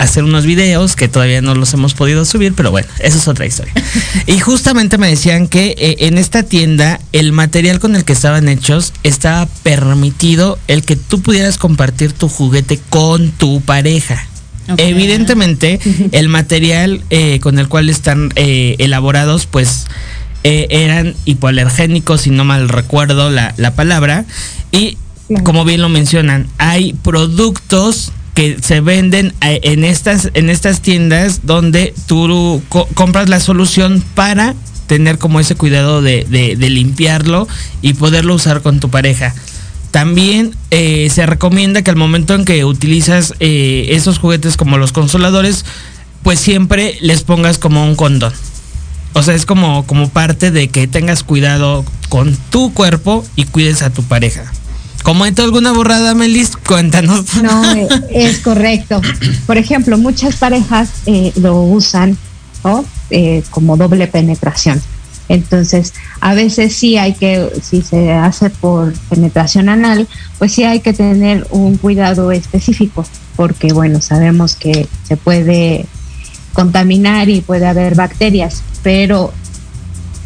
[0.01, 3.44] hacer unos videos que todavía no los hemos podido subir, pero bueno, eso es otra
[3.44, 3.72] historia.
[4.26, 8.48] y justamente me decían que eh, en esta tienda el material con el que estaban
[8.48, 14.26] hechos estaba permitido el que tú pudieras compartir tu juguete con tu pareja.
[14.76, 15.80] Evidentemente,
[16.12, 19.86] el material eh, con el cual están eh, elaborados, pues
[20.42, 24.24] eran hipoalergénicos, si no mal recuerdo la, la palabra.
[24.72, 24.96] Y
[25.42, 28.12] como bien lo mencionan, hay productos
[28.62, 34.55] se venden eh, en estas, en estas tiendas donde tú co- compras la solución para
[34.86, 37.47] tener como ese cuidado de limpiarlo
[37.82, 39.34] y poderlo usar con tu pareja.
[39.91, 44.93] También eh, se recomienda que al momento en que utilizas eh, esos juguetes como los
[44.93, 45.64] consoladores,
[46.22, 48.32] pues siempre les pongas como un condón.
[49.14, 53.82] O sea, es como, como parte de que tengas cuidado con tu cuerpo y cuides
[53.82, 54.53] a tu pareja.
[55.03, 56.57] ¿Cometo alguna borrada, Melis?
[56.57, 57.34] Cuéntanos.
[57.42, 59.01] No, eh, es correcto.
[59.46, 62.16] Por ejemplo, muchas parejas eh, lo usan
[62.64, 62.84] ¿no?
[63.11, 64.80] Eh, como doble penetración.
[65.28, 70.80] Entonces, a veces sí hay que, si se hace por penetración anal, pues sí hay
[70.80, 75.86] que tener un cuidado específico, porque bueno, sabemos que se puede
[76.53, 79.32] contaminar y puede haber bacterias, pero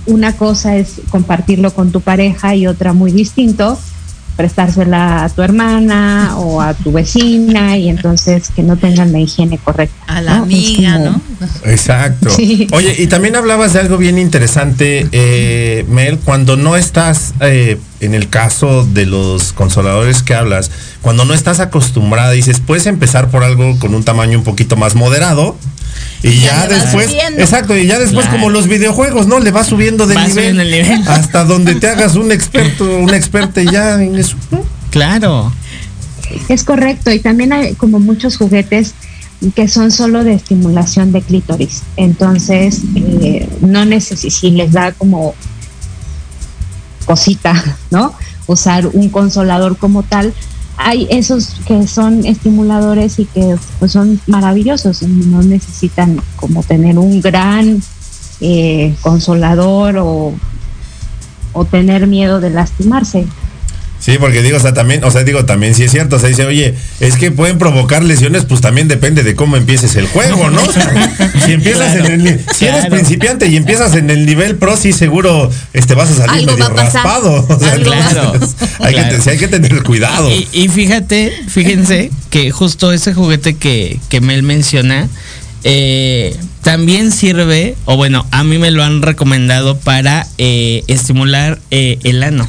[0.07, 3.79] una cosa es compartirlo con tu pareja y otra muy distinto,
[4.37, 9.59] prestársela a tu hermana o a tu vecina y entonces que no tengan la higiene
[9.59, 9.95] correcta.
[10.07, 10.43] A la ¿no?
[10.45, 11.21] Amiga, como- ¿no?
[11.71, 12.31] Exacto.
[12.31, 12.67] Sí.
[12.73, 18.15] Oye, y también hablabas de algo bien interesante, eh, Mel, cuando no estás, eh, en
[18.15, 20.71] el caso de los consoladores que hablas,
[21.01, 24.95] cuando no estás acostumbrada, dices, puedes empezar por algo con un tamaño un poquito más
[24.95, 25.57] moderado.
[26.23, 28.39] Y Ya después, exacto, y ya después Claro.
[28.39, 29.41] como los videojuegos, ¿no?
[29.41, 31.09] Le vas subiendo de Vas nivel, subiendo el nivel.
[31.09, 34.37] hasta donde te hagas un experto, un experto y ya en eso.
[34.51, 34.65] ¿no?
[34.91, 35.53] Claro.
[36.49, 38.95] Es correcto, y también hay como muchos juguetes
[39.55, 41.83] que son solo de estimulación de clítoris.
[41.97, 45.35] Entonces, eh, no necesitas, si les da como
[47.05, 48.15] cosita, ¿no?
[48.47, 50.33] usar un consolador como tal.
[50.77, 57.21] Hay esos que son estimuladores y que pues, son maravillosos, no necesitan como tener un
[57.21, 57.81] gran
[58.41, 60.35] eh, consolador o,
[61.53, 63.27] o tener miedo de lastimarse.
[64.05, 66.29] Sí, porque digo, o sea, también, o sea, digo, también sí es cierto, o sea,
[66.29, 70.51] dice, oye, es que pueden provocar lesiones, pues también depende de cómo empieces el juego,
[70.51, 70.61] ¿no?
[70.69, 72.97] O sea, si empiezas en el, si eres claro.
[72.97, 76.65] principiante y empiezas en el nivel pro, sí seguro este vas a salir Algo medio
[76.65, 77.05] va a pasar.
[77.05, 77.47] raspado.
[77.49, 78.87] O sea, entonces, pasar.
[78.87, 79.23] hay, que, Claro.
[79.23, 80.31] sí hay que tener cuidado.
[80.31, 85.09] Y, y fíjate, fíjense que justo ese juguete que, que Mel menciona
[85.65, 91.99] eh, también sirve, o bueno, a mí me lo han recomendado para eh, estimular eh,
[92.05, 92.47] el ano,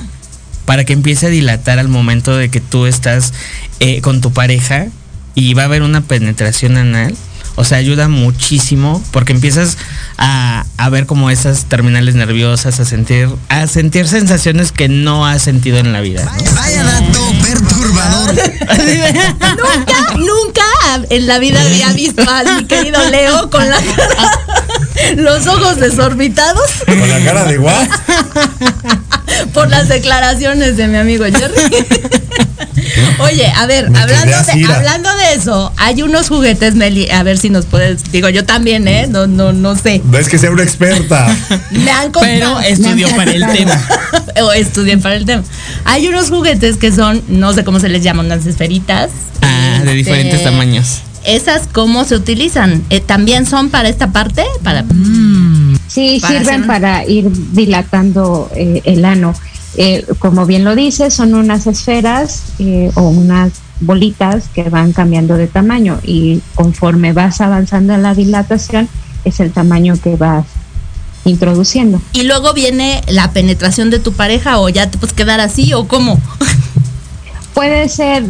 [0.65, 3.33] para que empiece a dilatar al momento de que tú estás
[3.79, 4.87] eh, con tu pareja
[5.35, 7.15] y va a haber una penetración anal.
[7.57, 9.77] O sea, ayuda muchísimo porque empiezas
[10.17, 15.41] a, a ver como esas terminales nerviosas, a sentir, a sentir sensaciones que no has
[15.41, 16.29] sentido en la vida.
[16.55, 17.31] Vaya dato.
[19.57, 20.63] nunca, nunca
[21.09, 23.77] en la vida había visto a mi querido Leo con la
[25.17, 27.87] los ojos desorbitados Con la cara de guau.
[29.53, 31.55] por las declaraciones de mi amigo Jerry.
[33.19, 37.37] Oye, a ver, Me hablando de, hablando de eso, hay unos juguetes, Meli, a ver
[37.37, 39.07] si nos puedes, digo yo también, ¿eh?
[39.07, 40.01] No, no, no sé.
[40.05, 41.35] No es que sea una experta.
[41.71, 42.21] Me han contado.
[42.21, 43.81] Pero estudió para el tema.
[44.41, 45.43] o estudié para el tema.
[45.85, 49.09] Hay unos juguetes que son, no sé cómo se les llaman, unas esferitas.
[49.41, 51.01] Ah, de Este, diferentes tamaños.
[51.25, 52.83] Esas, ¿cómo se utilizan?
[52.91, 54.43] Eh, ¿También son para esta parte?
[54.63, 54.85] Para...
[55.87, 59.33] Sí, Para hacer sirven un- para ir dilatando eh, el ano.
[59.77, 65.35] Eh, como bien lo dice, son unas esferas eh, o unas bolitas que van cambiando
[65.35, 68.87] de tamaño y conforme vas avanzando en la dilatación
[69.25, 70.45] es el tamaño que vas
[71.25, 72.01] introduciendo.
[72.13, 75.87] Y luego viene la penetración de tu pareja o ya te puedes quedar así o
[75.87, 76.19] cómo.
[77.55, 78.23] Puede ser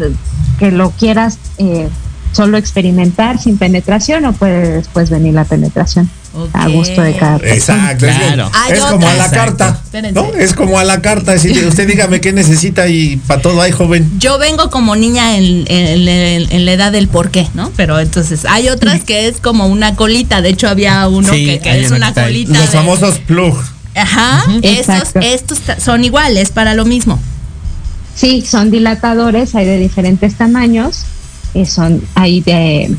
[0.60, 1.90] que lo quieras eh,
[2.32, 6.10] solo experimentar sin penetración o puede después venir la penetración
[6.52, 7.92] a gusto de cada persona.
[7.94, 8.06] Exacto.
[8.08, 8.52] Claro.
[8.70, 9.82] Es, como a la carta.
[10.14, 10.26] ¿no?
[10.34, 11.32] Es como a la carta.
[11.32, 14.12] Decir, usted dígame qué necesita y para todo hay joven.
[14.20, 17.72] Yo vengo como niña en, en- en- en la edad del por qué, ¿no?
[17.78, 20.42] Pero entonces hay otras que es como una colita.
[20.42, 22.52] De hecho, había uno Sí, que, es una colita.
[22.60, 23.56] Los de- famosos plug.
[23.96, 25.20] Ajá, esos, Exacto.
[25.22, 27.18] estos son iguales para lo mismo.
[28.16, 31.04] Sí, son dilatadores, hay de diferentes tamaños,
[31.54, 32.96] eh, son hay de,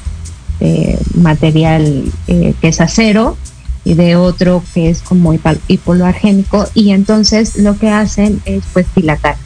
[0.61, 3.37] de material eh, que es acero
[3.85, 5.33] y de otro que es como
[5.69, 9.37] hipoalergénico y entonces lo que hacen es pues dilatar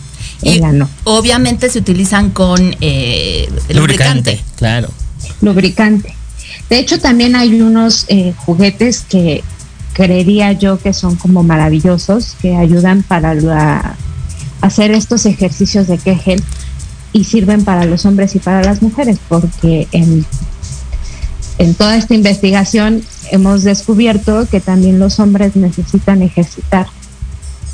[0.43, 0.89] Y el ano.
[1.05, 4.41] obviamente se utilizan con eh, lubricante.
[4.57, 4.89] Claro.
[5.41, 6.14] lubricante.
[6.68, 9.45] De hecho, también hay unos eh, juguetes que
[9.93, 13.97] creería yo que son como maravillosos, que ayudan para la-
[14.61, 16.43] hacer estos ejercicios de Kegel
[17.13, 20.25] y sirven para los hombres y para las mujeres, porque en,
[21.59, 23.03] en toda esta investigación
[23.33, 26.87] hemos descubierto que también los hombres necesitan ejercitar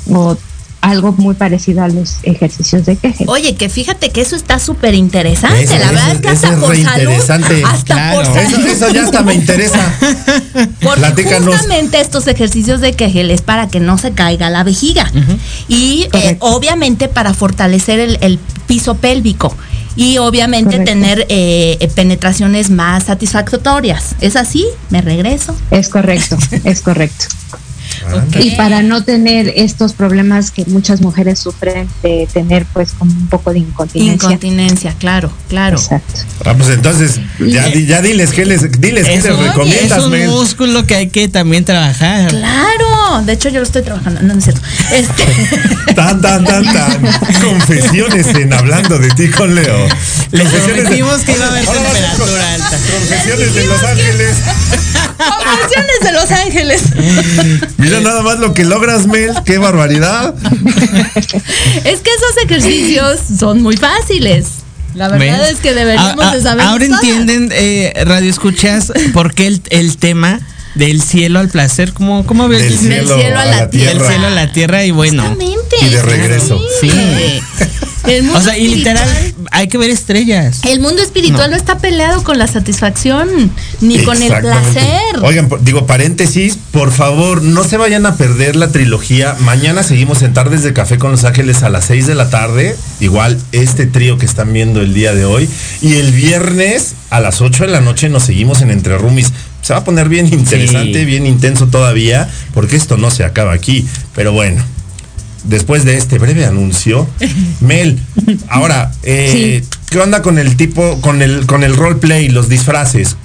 [0.09, 0.37] o
[0.81, 3.27] algo muy parecido a los ejercicios de Kegel.
[3.29, 5.63] Oye, que fíjate que eso está súper interesante.
[5.63, 6.99] Eso- la verdad eso- es que hasta es por salud.
[7.01, 7.63] interesante.
[7.65, 8.15] Hasta Claro.
[8.17, 8.65] por salud.
[8.67, 9.79] Eso, eso ya hasta me interesa.
[10.81, 11.55] Porque Platícanos.
[11.55, 15.11] justamente estos ejercicios de Kegel es para que no se caiga la vejiga.
[15.67, 19.55] Y eh, obviamente para fortalecer el, el piso pélvico.
[19.95, 20.91] Y obviamente Correcto.
[20.91, 24.15] tener eh, eh, penetraciones más satisfactorias.
[24.21, 24.63] ¿Es así?
[24.91, 25.55] ¿Me regreso?
[25.71, 27.25] Es correcto, es correcto.
[28.39, 33.27] Y para no tener estos problemas que muchas mujeres sufren de tener pues como un
[33.27, 34.13] poco de incontinencia.
[34.27, 35.77] Incontinencia, claro, claro.
[35.77, 36.13] Exacto.
[36.45, 40.03] Ah, pues entonces, ya, ya diles qué les, diles qué Es les un, recomiendas, es
[40.05, 42.29] un músculo que hay que también trabajar.
[42.29, 44.61] Claro, de hecho yo lo estoy trabajando, no, no es cierto.
[44.91, 47.01] Este, Tan, tan, tan, tan.
[47.43, 49.87] Confesiones en Hablando de ti con Leo.
[50.31, 52.77] Les Confesiones de- prometimos que iba a haber temperatura alta.
[52.91, 54.35] Confesiones de Los Ángeles.
[55.17, 56.81] Conversiones de Los Ángeles.
[57.77, 59.31] Mira nada más lo que logras, Mel.
[59.45, 60.33] Qué barbaridad.
[61.83, 64.47] Es que esos ejercicios son muy fáciles.
[64.95, 65.51] La verdad ¿Ves?
[65.51, 66.65] es que deberíamos A- a- de saber.
[66.65, 70.39] Ahora entienden, eh, Radio Escuchas, por qué el, el tema
[70.77, 71.93] del cielo al placer.
[71.93, 73.17] ¿Cómo, cómo el Del cielo?
[73.17, 73.93] cielo, a la tierra.
[73.93, 75.23] Del cielo a la tierra y bueno.
[75.23, 75.75] Exactamente.
[75.81, 76.59] Y de regreso.
[76.81, 76.91] Sí.
[78.07, 80.61] El mundo O sea, y literal, hay que ver estrellas.
[80.63, 81.57] El mundo espiritual no.
[81.57, 83.51] está peleado con la satisfacción
[83.81, 85.17] ni con el placer.
[85.23, 89.35] Oigan, digo, paréntesis, por favor, no se vayan a perder la trilogía.
[89.41, 92.77] Mañana seguimos en Tardes de Café con Los Ángeles a las 6 de la tarde.
[93.01, 95.49] Igual este trío que están viendo el día de hoy.
[95.81, 99.33] Y el viernes a las 8 de la noche nos seguimos en Entre Rumis.
[99.67, 101.05] Se va a poner bien interesante, Sí.
[101.05, 103.85] bien intenso todavía, porque esto no se acaba aquí.
[104.15, 104.63] Pero bueno.
[105.43, 107.05] después de este breve anuncio.
[107.59, 107.99] Mel,
[108.47, 113.17] ahora, eh, ¿qué onda con el tipo, con el, con el roleplay, los disfraces?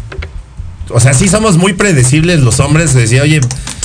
[0.88, 2.93] O sea, sí somos muy predecibles los hombres.
[2.95, 3.40] Decía, oye,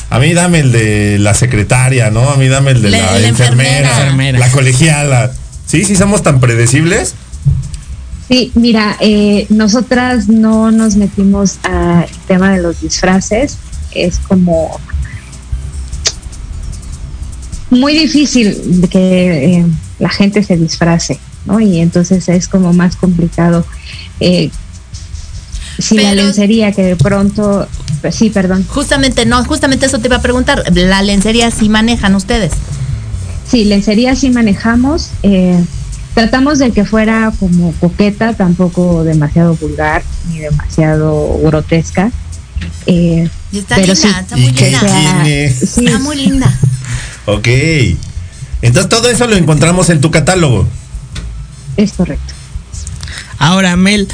[0.09, 2.29] a mí dame el de la secretaria, ¿no?
[2.29, 4.39] A mí dame el de La- la, la enfermera, enfermera.
[4.39, 5.31] la colegiala.
[5.67, 7.13] Sí, sí somos tan predecibles.
[8.27, 13.57] Sí, mira, eh, nosotras no nos metimos al tema de los disfraces.
[13.93, 14.79] Es como
[17.69, 19.65] muy difícil de que eh,
[19.99, 21.59] la gente se disfrace, ¿no?
[21.61, 23.65] Y entonces es como más complicado.
[24.19, 24.49] Eh,
[25.79, 27.67] si la lencería que de pronto,
[28.01, 30.63] pues sí, perdón, Justamente, no, justamente eso te iba a preguntar.
[30.73, 32.51] La lencería sí manejan ustedes.
[33.49, 35.11] Sí, lencería sí manejamos.
[35.23, 35.63] eh,
[36.17, 40.01] tratamos de que fuera como coqueta, tampoco demasiado vulgar
[40.31, 42.11] ni demasiado grotesca.
[42.87, 44.15] eh, Y está Pero linda, sí.
[44.19, 45.23] está ¿Y muy qué linda.
[45.59, 46.59] sí, Está muy linda.
[47.27, 47.47] Ok.
[48.63, 50.67] Entonces todo eso lo encontramos en tu catálogo.
[51.77, 52.33] es correcto.
[53.37, 54.07] Ahora, Mel,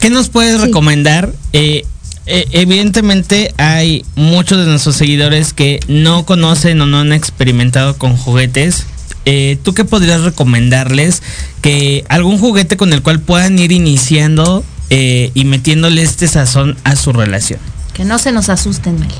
[0.00, 0.66] ¿qué nos puedes Sí.
[0.66, 1.32] recomendar?
[1.54, 1.86] Eh,
[2.26, 8.18] eh, evidentemente hay muchos de nuestros seguidores que no conocen o no han experimentado con
[8.18, 8.84] juguetes.
[9.30, 11.22] Eh, ¿Tú qué podrías recomendarles?
[11.60, 16.96] Que algún juguete con el cual puedan ir iniciando eh, y metiéndole este sazón a
[16.96, 17.60] su relación.
[17.92, 19.10] Que no se nos asusten, Mel.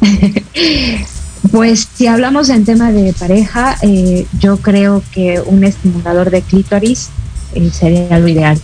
[1.50, 7.10] Pues si hablamos en tema de pareja, eh, yo creo que un estimulador de clítoris
[7.54, 8.60] eh, sería lo ideal,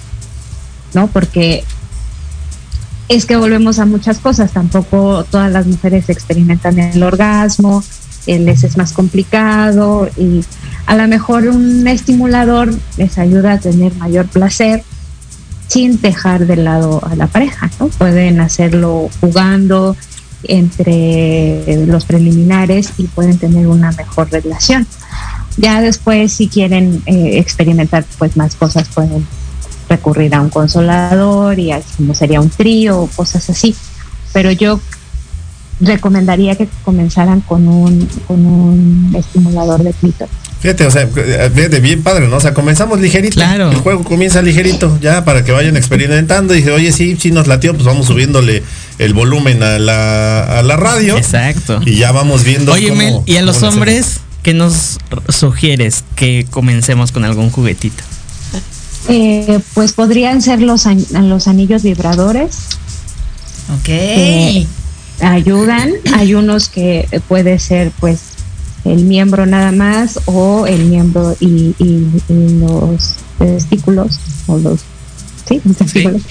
[0.94, 1.06] ¿no?
[1.06, 1.64] Porque
[3.08, 7.84] es que volvemos a muchas cosas, tampoco todas las mujeres experimentan el orgasmo,
[8.26, 10.42] les es más complicado y
[10.86, 14.82] a lo mejor un estimulador les ayuda a tener mayor placer
[15.68, 17.88] sin dejar de lado a la pareja, ¿no?
[17.88, 19.96] Pueden hacerlo jugando
[20.44, 24.86] entre los preliminares y pueden tener una mejor relación.
[25.56, 29.26] Ya después, si quieren eh, experimentar pues más cosas, pueden
[29.88, 33.74] recurrir a un consolador y así como sería un trío o cosas así.
[34.32, 34.80] Pero yo
[35.82, 40.32] recomendaría que comenzaran con un, con un estimulador de clítoris.
[40.60, 42.36] Fíjate, o sea, fíjate, bien padre, ¿no?
[42.36, 43.34] O sea, comenzamos ligerito.
[43.34, 43.70] Claro.
[43.72, 46.54] El juego comienza ligerito, ya para que vayan experimentando.
[46.54, 48.62] Y dije, oye, sí, sí nos latió, pues vamos subiéndole
[48.98, 51.16] el volumen a la, a la radio.
[51.18, 51.80] Exacto.
[51.84, 52.72] Y ya vamos viendo.
[52.72, 54.98] Oye, cómo- Mel, ¿y a los hombres qué nos
[55.30, 58.02] sugieres que comencemos con algún juguetito?
[59.08, 62.56] Eh, pues podrían ser los, an- los anillos vibradores,
[63.80, 63.88] Ok.
[63.88, 64.66] Eh,
[65.22, 65.90] ayudan.
[66.14, 68.20] Hay unos que puede ser pues
[68.84, 74.18] el miembro nada más o el miembro y, y- y los testículos
[74.48, 74.80] o los
[75.48, 76.22] sí, los testículos.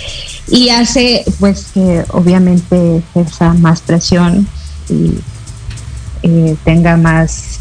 [0.49, 4.45] y hace pues que obviamente ejerza más presión
[4.89, 5.11] y
[6.23, 7.61] eh, tenga más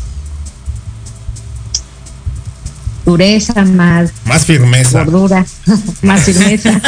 [3.06, 5.04] dureza, más Más firmeza.
[5.04, 5.44] gordura,
[6.02, 6.80] más firmeza.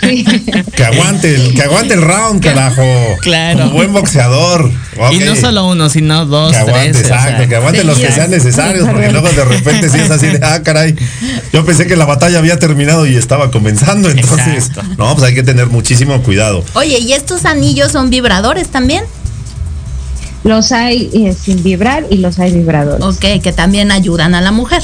[0.00, 0.24] Sí.
[0.76, 2.82] Que aguante, el, que aguante el round, carajo.
[3.20, 3.66] Claro.
[3.66, 4.70] Un buen boxeador.
[5.12, 7.04] Y no solo uno, sino dos, Que aguante, tres.
[7.04, 10.10] o sea, exacto, que aguante los que sean necesarios, porque luego de repente sí es
[10.10, 10.94] así de, ah, caray,
[11.52, 14.82] yo pensé que la batalla había terminado y estaba comenzando, entonces, Exacto.
[14.96, 16.64] no, pues hay que tener muchísimo cuidado.
[16.74, 19.04] Oye, ¿y estos anillos son vibradores también?
[20.44, 23.04] Los hay eh, sin vibrar y los hay vibradores.
[23.04, 24.82] Ok, que también ayudan a la mujer.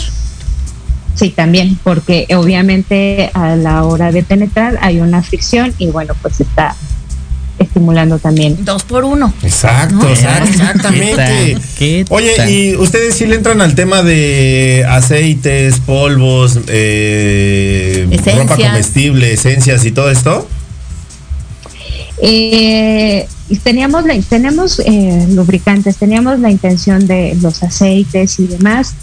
[1.14, 6.40] Sí, también, porque obviamente a la hora de penetrar hay una fricción y bueno, pues
[6.40, 6.74] está
[7.58, 8.64] estimulando también.
[8.64, 9.32] Dos por uno.
[9.42, 12.04] Exacto, No, exacto, ¿Qué exactamente.
[12.08, 12.50] Oye?
[12.50, 19.92] ¿y ustedes sí le entran al tema de aceites, polvos, eh, ropa comestible, esencias y
[19.92, 20.48] todo esto?
[22.22, 23.26] Eh,
[23.62, 28.94] teníamos la, tenemos eh, lubricantes, teníamos la intención de los aceites y demás,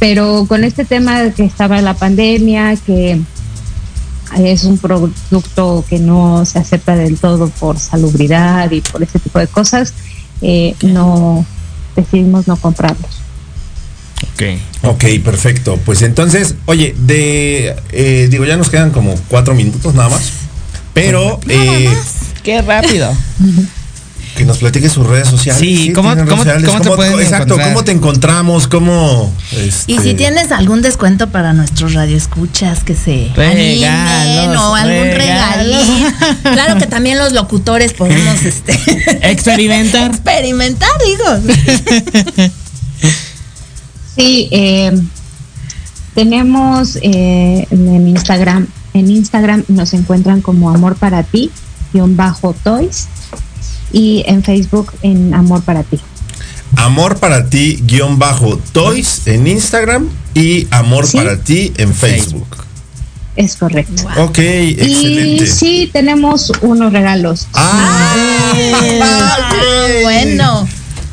[0.00, 3.20] pero con este tema de que estaba la pandemia, que
[4.38, 9.38] es un producto que no se acepta del todo por salubridad y por ese tipo
[9.38, 9.92] de cosas,
[10.40, 11.44] eh, no
[11.94, 13.10] decidimos no comprarlos.
[14.32, 14.42] Ok.
[14.84, 15.78] Ok, perfecto.
[15.84, 20.32] Pues entonces, oye, de eh, digo, ya nos quedan como cuatro minutos nada más.
[20.94, 21.92] Pero eh,
[22.42, 23.12] Qué rápido.
[24.36, 25.60] que nos platique sus redes sociales.
[25.60, 26.64] Sí, ¿cómo- cómo- sociales.
[26.68, 27.68] cómo te pueden Exacto, encontrar?
[27.72, 28.68] ¿cómo te encontramos?
[28.68, 29.34] ¿Cómo?
[29.52, 35.10] Y este, si tienes algún descuento para nuestros radioescuchas que se animen Regalos, o algún
[35.12, 36.14] regalín.
[36.42, 38.72] Claro que también los locutores podemos este,
[39.30, 40.10] Experimentar.
[40.10, 42.50] experimentar, digo.
[44.16, 44.92] Sí, eh,
[46.14, 51.50] tenemos eh, en Instagram, en Instagram nos encuentran como Amor para ti,
[51.92, 53.06] guion bajo Toys,
[53.92, 55.98] y en Facebook en Amor para ti.
[56.76, 61.16] Amor para ti guion bajo Toys en Instagram y Amor Sí.
[61.16, 62.46] para ti en Facebook.
[63.36, 64.04] Es correcto.
[64.18, 65.46] Ok, Y excelente.
[65.46, 67.46] sí, tenemos unos regalos.
[67.54, 68.52] Ah,
[69.02, 69.52] Ah,
[70.02, 70.68] bueno,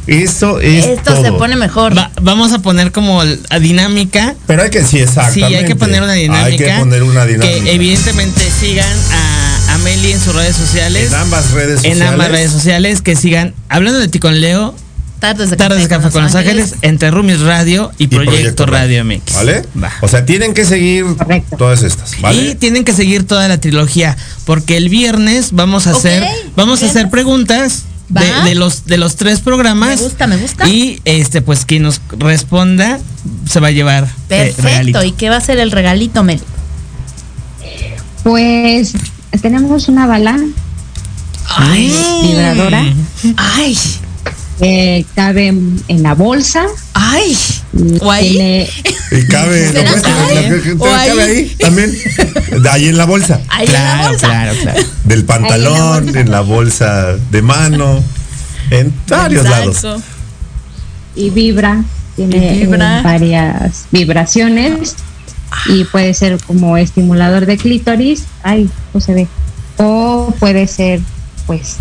[0.07, 1.23] eso es esto todo.
[1.23, 1.97] se pone mejor.
[1.97, 4.36] Va- vamos a poner como la dinámica.
[4.47, 5.57] Pero hay que, sí, Sí, exactamente.
[5.57, 6.45] hay que poner una dinámica.
[6.45, 7.63] Hay que poner una dinámica.
[7.63, 9.36] Que evidentemente sigan a, a
[9.78, 11.09] Meli en sus redes sociales.
[11.11, 12.01] en ambas redes sociales.
[12.01, 13.01] En ambas redes sociales.
[13.01, 14.75] Que sigan hablando de ti con Leo.
[15.19, 16.75] Tardes de Tardes de Café con Los Ángeles.
[16.84, 19.34] Entre Rumis Radio y, y Proyecto, Radio MX.
[19.34, 19.65] ¿Vale?
[19.82, 19.91] Va.
[20.01, 21.57] O sea, tienen que seguir Correcto.
[21.57, 22.39] todas estas, ¿vale?
[22.51, 24.15] Y tienen que seguir toda la trilogía.
[24.45, 26.23] Porque el viernes vamos a hacer.
[26.55, 27.84] Vamos a hacer preguntas.
[28.09, 30.65] De, los de los tres programas Me gusta, me gusta.
[30.65, 33.01] y este pues quien nos responda
[33.49, 35.03] se va a llevar eh, Perfecto.
[35.03, 36.39] ¿Y qué va a ser el regalito, Mel?
[38.23, 38.93] Pues
[39.41, 40.38] tenemos una bala
[41.49, 42.84] Ay, vibradora
[43.38, 43.78] ay,
[44.59, 46.65] que cabe en la bolsa.
[46.93, 47.38] ay.
[48.01, 48.67] O ahí.
[49.11, 50.49] Y cabe, ¿Será lo puedes- ahí?
[50.49, 51.30] lo que- ¿O cabe ahí?
[51.38, 51.93] ahí también.
[52.63, 53.39] De ahí en la bolsa.
[53.49, 54.28] Ahí en la Claro, bolsa.
[54.28, 54.82] claro, claro.
[55.03, 56.19] Del pantalón, bolsa.
[56.19, 58.03] en la bolsa de mano,
[58.71, 59.82] en varios Exacto.
[59.84, 60.03] lados.
[61.15, 61.84] y vibra.
[62.15, 62.99] Tiene Y vibra.
[62.99, 64.95] eh, varias vibraciones
[65.67, 68.23] y puede ser como estimulador de clítoris.
[68.43, 69.27] Ay, no se ve.
[69.77, 70.99] O puede ser,
[71.45, 71.77] pues,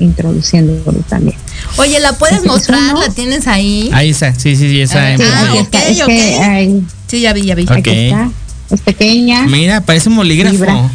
[0.00, 1.36] introduciéndolo también.
[1.76, 2.94] Oye, ¿la puedes ¿Es mostrar?
[2.94, 3.00] uno?
[3.02, 3.90] ¿La tienes ahí?
[3.92, 4.98] Ahí está, sí, sí, sí, esa.
[5.00, 5.60] Ah, en Sí, Ah, aquí pantalla.
[5.62, 5.78] está.
[5.78, 6.06] ok, Es ok.
[6.08, 7.64] que ay, Sí, ya vi, ya vi.
[7.64, 7.70] Ok.
[7.72, 8.30] aquí está.
[8.70, 9.42] Es pequeña.
[9.46, 10.52] Mira, parece un bolígrafo.
[10.56, 10.90] Vibra.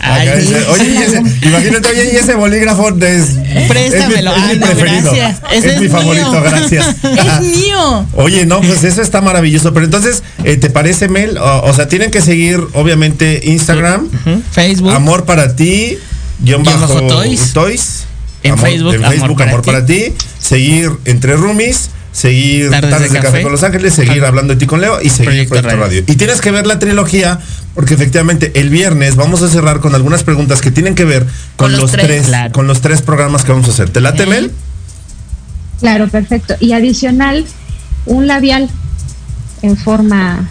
[0.00, 3.24] Ay, oye, y ese- imagínate, oye, y ese bolígrafo es,
[3.68, 4.32] Préstamelo.
[4.36, 5.12] es mi, es mi no, preferido.
[5.12, 5.36] gracias.
[5.50, 5.96] Es, Ese es mi mío.
[5.98, 6.86] favorito, gracias.
[7.02, 8.06] Es mío.
[8.14, 9.72] Oye, no, pues eso está maravilloso.
[9.72, 11.36] Pero entonces, eh, ¿te parece, Mel?
[11.38, 14.08] O, o sea, tienen que seguir, obviamente, Instagram,
[14.52, 14.92] Facebook.
[14.92, 15.98] Amor para ti,
[16.40, 17.52] guion bajo, Toys.
[17.52, 18.04] Toys.
[18.44, 19.66] En Amor- Facebook, en Amor Facebook, para Amor ti.
[19.70, 20.04] para ti.
[20.38, 21.90] Seguir Entre Roomies.
[22.10, 23.30] Seguir Tardes Tardes, de de, café.
[23.32, 23.42] Café.
[23.42, 25.84] con Los Ángeles, seguir hablando de ti con Leo y seguir Proyecto Proyecto, Radio.
[26.00, 26.04] Radio.
[26.06, 27.38] Y tienes que ver la trilogía
[27.78, 31.22] porque efectivamente el viernes vamos a cerrar con algunas preguntas que tienen que ver
[31.54, 32.06] con, Con los los, tres.
[32.08, 32.52] tres, Claro.
[32.52, 33.88] con los tres programas que vamos a hacer.
[33.90, 34.28] ¿Te late, Ok.
[34.28, 34.50] Mel?
[35.78, 36.56] Claro, perfecto.
[36.58, 37.46] Y adicional,
[38.04, 38.68] un labial
[39.62, 40.48] en forma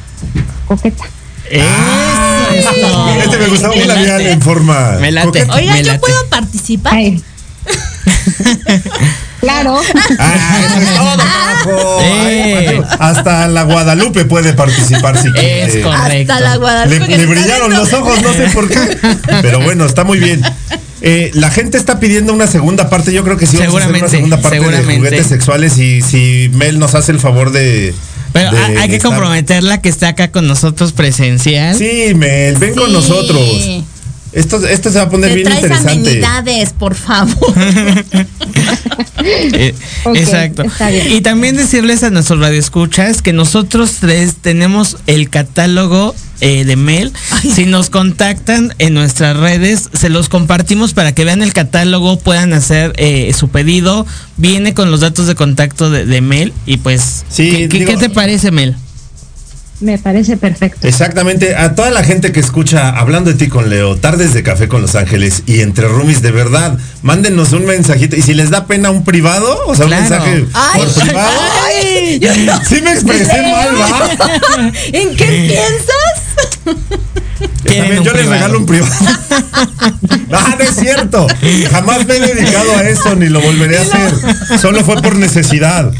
[0.69, 1.03] coqueta.
[1.51, 3.09] Eso es todo.
[3.21, 4.91] Este me gustaba Me un labial en forma.
[5.01, 5.27] Me late.
[5.27, 5.53] coqueta.
[5.55, 6.95] Oigan, Me ¿yo puedo participar?
[9.39, 9.79] Claro.
[10.19, 11.99] Ah, eso es todo, carajo.
[12.01, 12.67] Eh.
[12.69, 15.63] Ay, Hasta la Guadalupe puede participar si quiere.
[15.63, 16.33] Es correcto.
[16.33, 17.17] Hasta la Le, Guadalupe.
[17.17, 18.97] le brillaron los ojos, no sé por qué.
[19.41, 20.41] Pero bueno, está muy bien.
[21.01, 23.13] Eh, la gente está pidiendo una segunda parte.
[23.13, 24.97] Yo creo que sí vamos a hacer una Seguramente, segunda parte de seguramente.
[24.97, 25.77] juguetes sexuales.
[25.77, 27.93] Y si Mel nos hace el favor de.
[28.33, 31.77] Pero de hay que estar- comprometerla que está acá con nosotros presencial.
[31.77, 33.39] Sí, Mel, ven con nosotros.
[34.37, 35.91] Esto, esto se va a poner Te bien traes interesante.
[35.93, 37.53] amenidades, por favor.
[39.29, 39.73] Eh,
[40.15, 40.63] Exacto.
[41.09, 47.11] Y también decirles a nuestros radioescuchas que nosotros tres tenemos el catálogo eh, de mail.
[47.53, 52.53] Si nos contactan en nuestras redes, se los compartimos para que vean el catálogo, puedan
[52.53, 54.05] hacer eh, su pedido.
[54.37, 56.53] Viene con los datos de contacto de, de mail.
[56.65, 58.75] Y pues, Sí, ¿qué, qué- digo- qué te parece, Mel?
[59.79, 60.87] Me parece perfecto.
[60.87, 64.67] Exactamente, a toda la gente que escucha hablando de ti con Leo, tardes de café
[64.67, 68.15] con Los Ángeles y entre roomies, de verdad, mándenos un mensajito.
[68.15, 70.03] Y si les da pena un privado, o sea, Claro.
[70.03, 71.29] un mensaje Ay, por privado.
[71.67, 74.71] ay, yo no Sí me expresé mal, ¿va?
[74.93, 76.77] ¿En qué piensas?
[77.63, 78.91] También yo les regalo un privado.
[80.29, 81.27] no, no es cierto.
[81.71, 84.59] Jamás me he dedicado a eso ni lo volveré a hacer.
[84.59, 85.91] Solo fue por necesidad.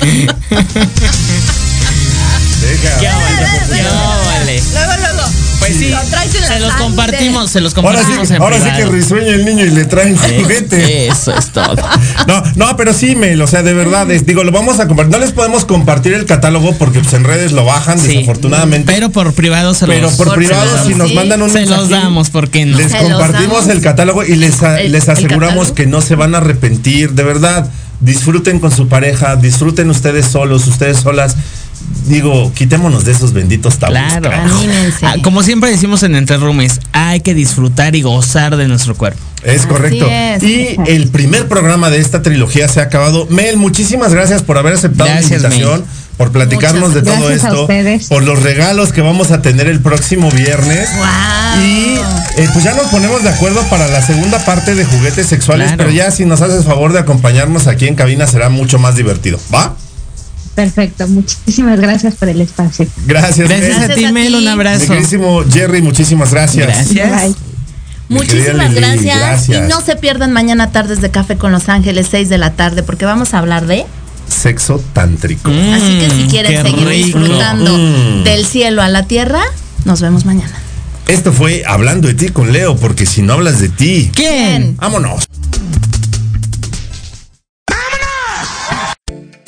[2.76, 3.82] Vale,
[4.26, 4.62] vale.
[4.74, 5.28] Luego, luego.
[5.60, 6.78] Pues sí, se los sangre.
[6.78, 9.86] compartimos, se los Ahora compartimos sí, en ahora sí que risueña el niño y le
[9.86, 11.08] traen juguete.
[11.08, 11.76] Eso es todo.
[12.28, 15.12] No, no, pero sí, Mel, o sea, de verdad, es- digo, lo vamos a compartir.
[15.14, 18.08] No les podemos compartir el catálogo porque pues, en redes lo bajan, Sí.
[18.18, 18.92] desafortunadamente.
[18.94, 21.16] Pero por privado se Pero los, por Por privado, si nos sí.
[21.16, 22.78] mandan un se los damos, ¿por qué no?
[22.78, 26.36] Les Se compartimos el catálogo y les, a- El- les aseguramos que no se van
[26.36, 27.70] a arrepentir, de verdad.
[28.00, 31.36] Disfruten con su pareja, disfruten ustedes solos, ustedes solas.
[32.08, 33.98] Digo, quitémonos de esos benditos tabús.
[33.98, 34.30] Claro.
[35.02, 39.20] Ah, como siempre decimos en Entre Roomies, hay que disfrutar y gozar de nuestro cuerpo.
[39.44, 40.08] Es correcto.
[40.10, 40.44] es.
[40.44, 43.28] Y el primer programa de esta trilogía se ha acabado.
[43.30, 45.90] Mel, muchísimas gracias por haber aceptado Gracias, la invitación, Mel.
[46.18, 47.68] por platicarnos de todo esto,
[48.10, 50.90] por los regalos que vamos a tener el próximo viernes.
[50.98, 51.64] Wow.
[51.64, 51.98] Y
[52.42, 55.78] eh, pues ya nos ponemos de acuerdo para la segunda parte de juguetes sexuales, Claro.
[55.84, 59.40] pero ya si nos haces favor de acompañarnos aquí en cabina será mucho más divertido.
[59.54, 59.76] ¿Va?
[60.58, 61.08] Perfecto.
[61.08, 62.88] Muchísimas gracias por el espacio.
[63.06, 63.48] Gracias.
[63.48, 63.92] Gracias, Mel.
[63.92, 64.34] a ti, Mel, ti.
[64.34, 64.88] un abrazo.
[64.88, 66.94] queridísimo Jerry, muchísimas gracias.
[66.96, 67.36] Bye.
[68.10, 69.20] Muchísimas gracias.
[69.20, 69.58] gracias.
[69.58, 72.82] Y no se pierdan mañana tardes de café con Los Ángeles, 6 de la tarde,
[72.82, 73.86] porque vamos a hablar de
[74.28, 75.52] sexo tántrico.
[75.52, 77.20] Así que si Mm, quieren seguir rico.
[77.20, 78.24] disfrutando Mm.
[78.24, 79.42] del cielo a la tierra,
[79.86, 80.54] nos vemos mañana.
[81.08, 84.76] Esto fue hablando de ti con Leo, porque si no hablas de ti, ¿Quién?
[84.78, 85.27] vámonos.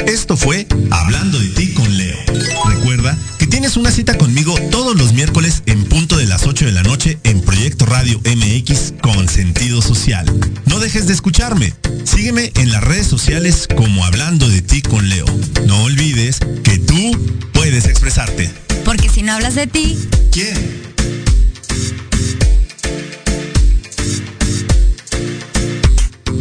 [0.10, 2.18] Esto fue Hablando de ti con Leo.
[2.66, 6.72] Recuerda que tienes una cita conmigo todos los miércoles en punto de las 8 de
[6.72, 10.26] la noche en Proyecto Radio MX con sentido social.
[10.66, 11.76] No dejes de escucharme.
[12.05, 15.28] Sígueme en las redes sociales como Hablando de ti con Leo.
[15.68, 18.49] No olvides que tú puedes expresarte.
[18.84, 19.95] Porque si no hablas de ti,
[20.32, 20.88] ¿Quién?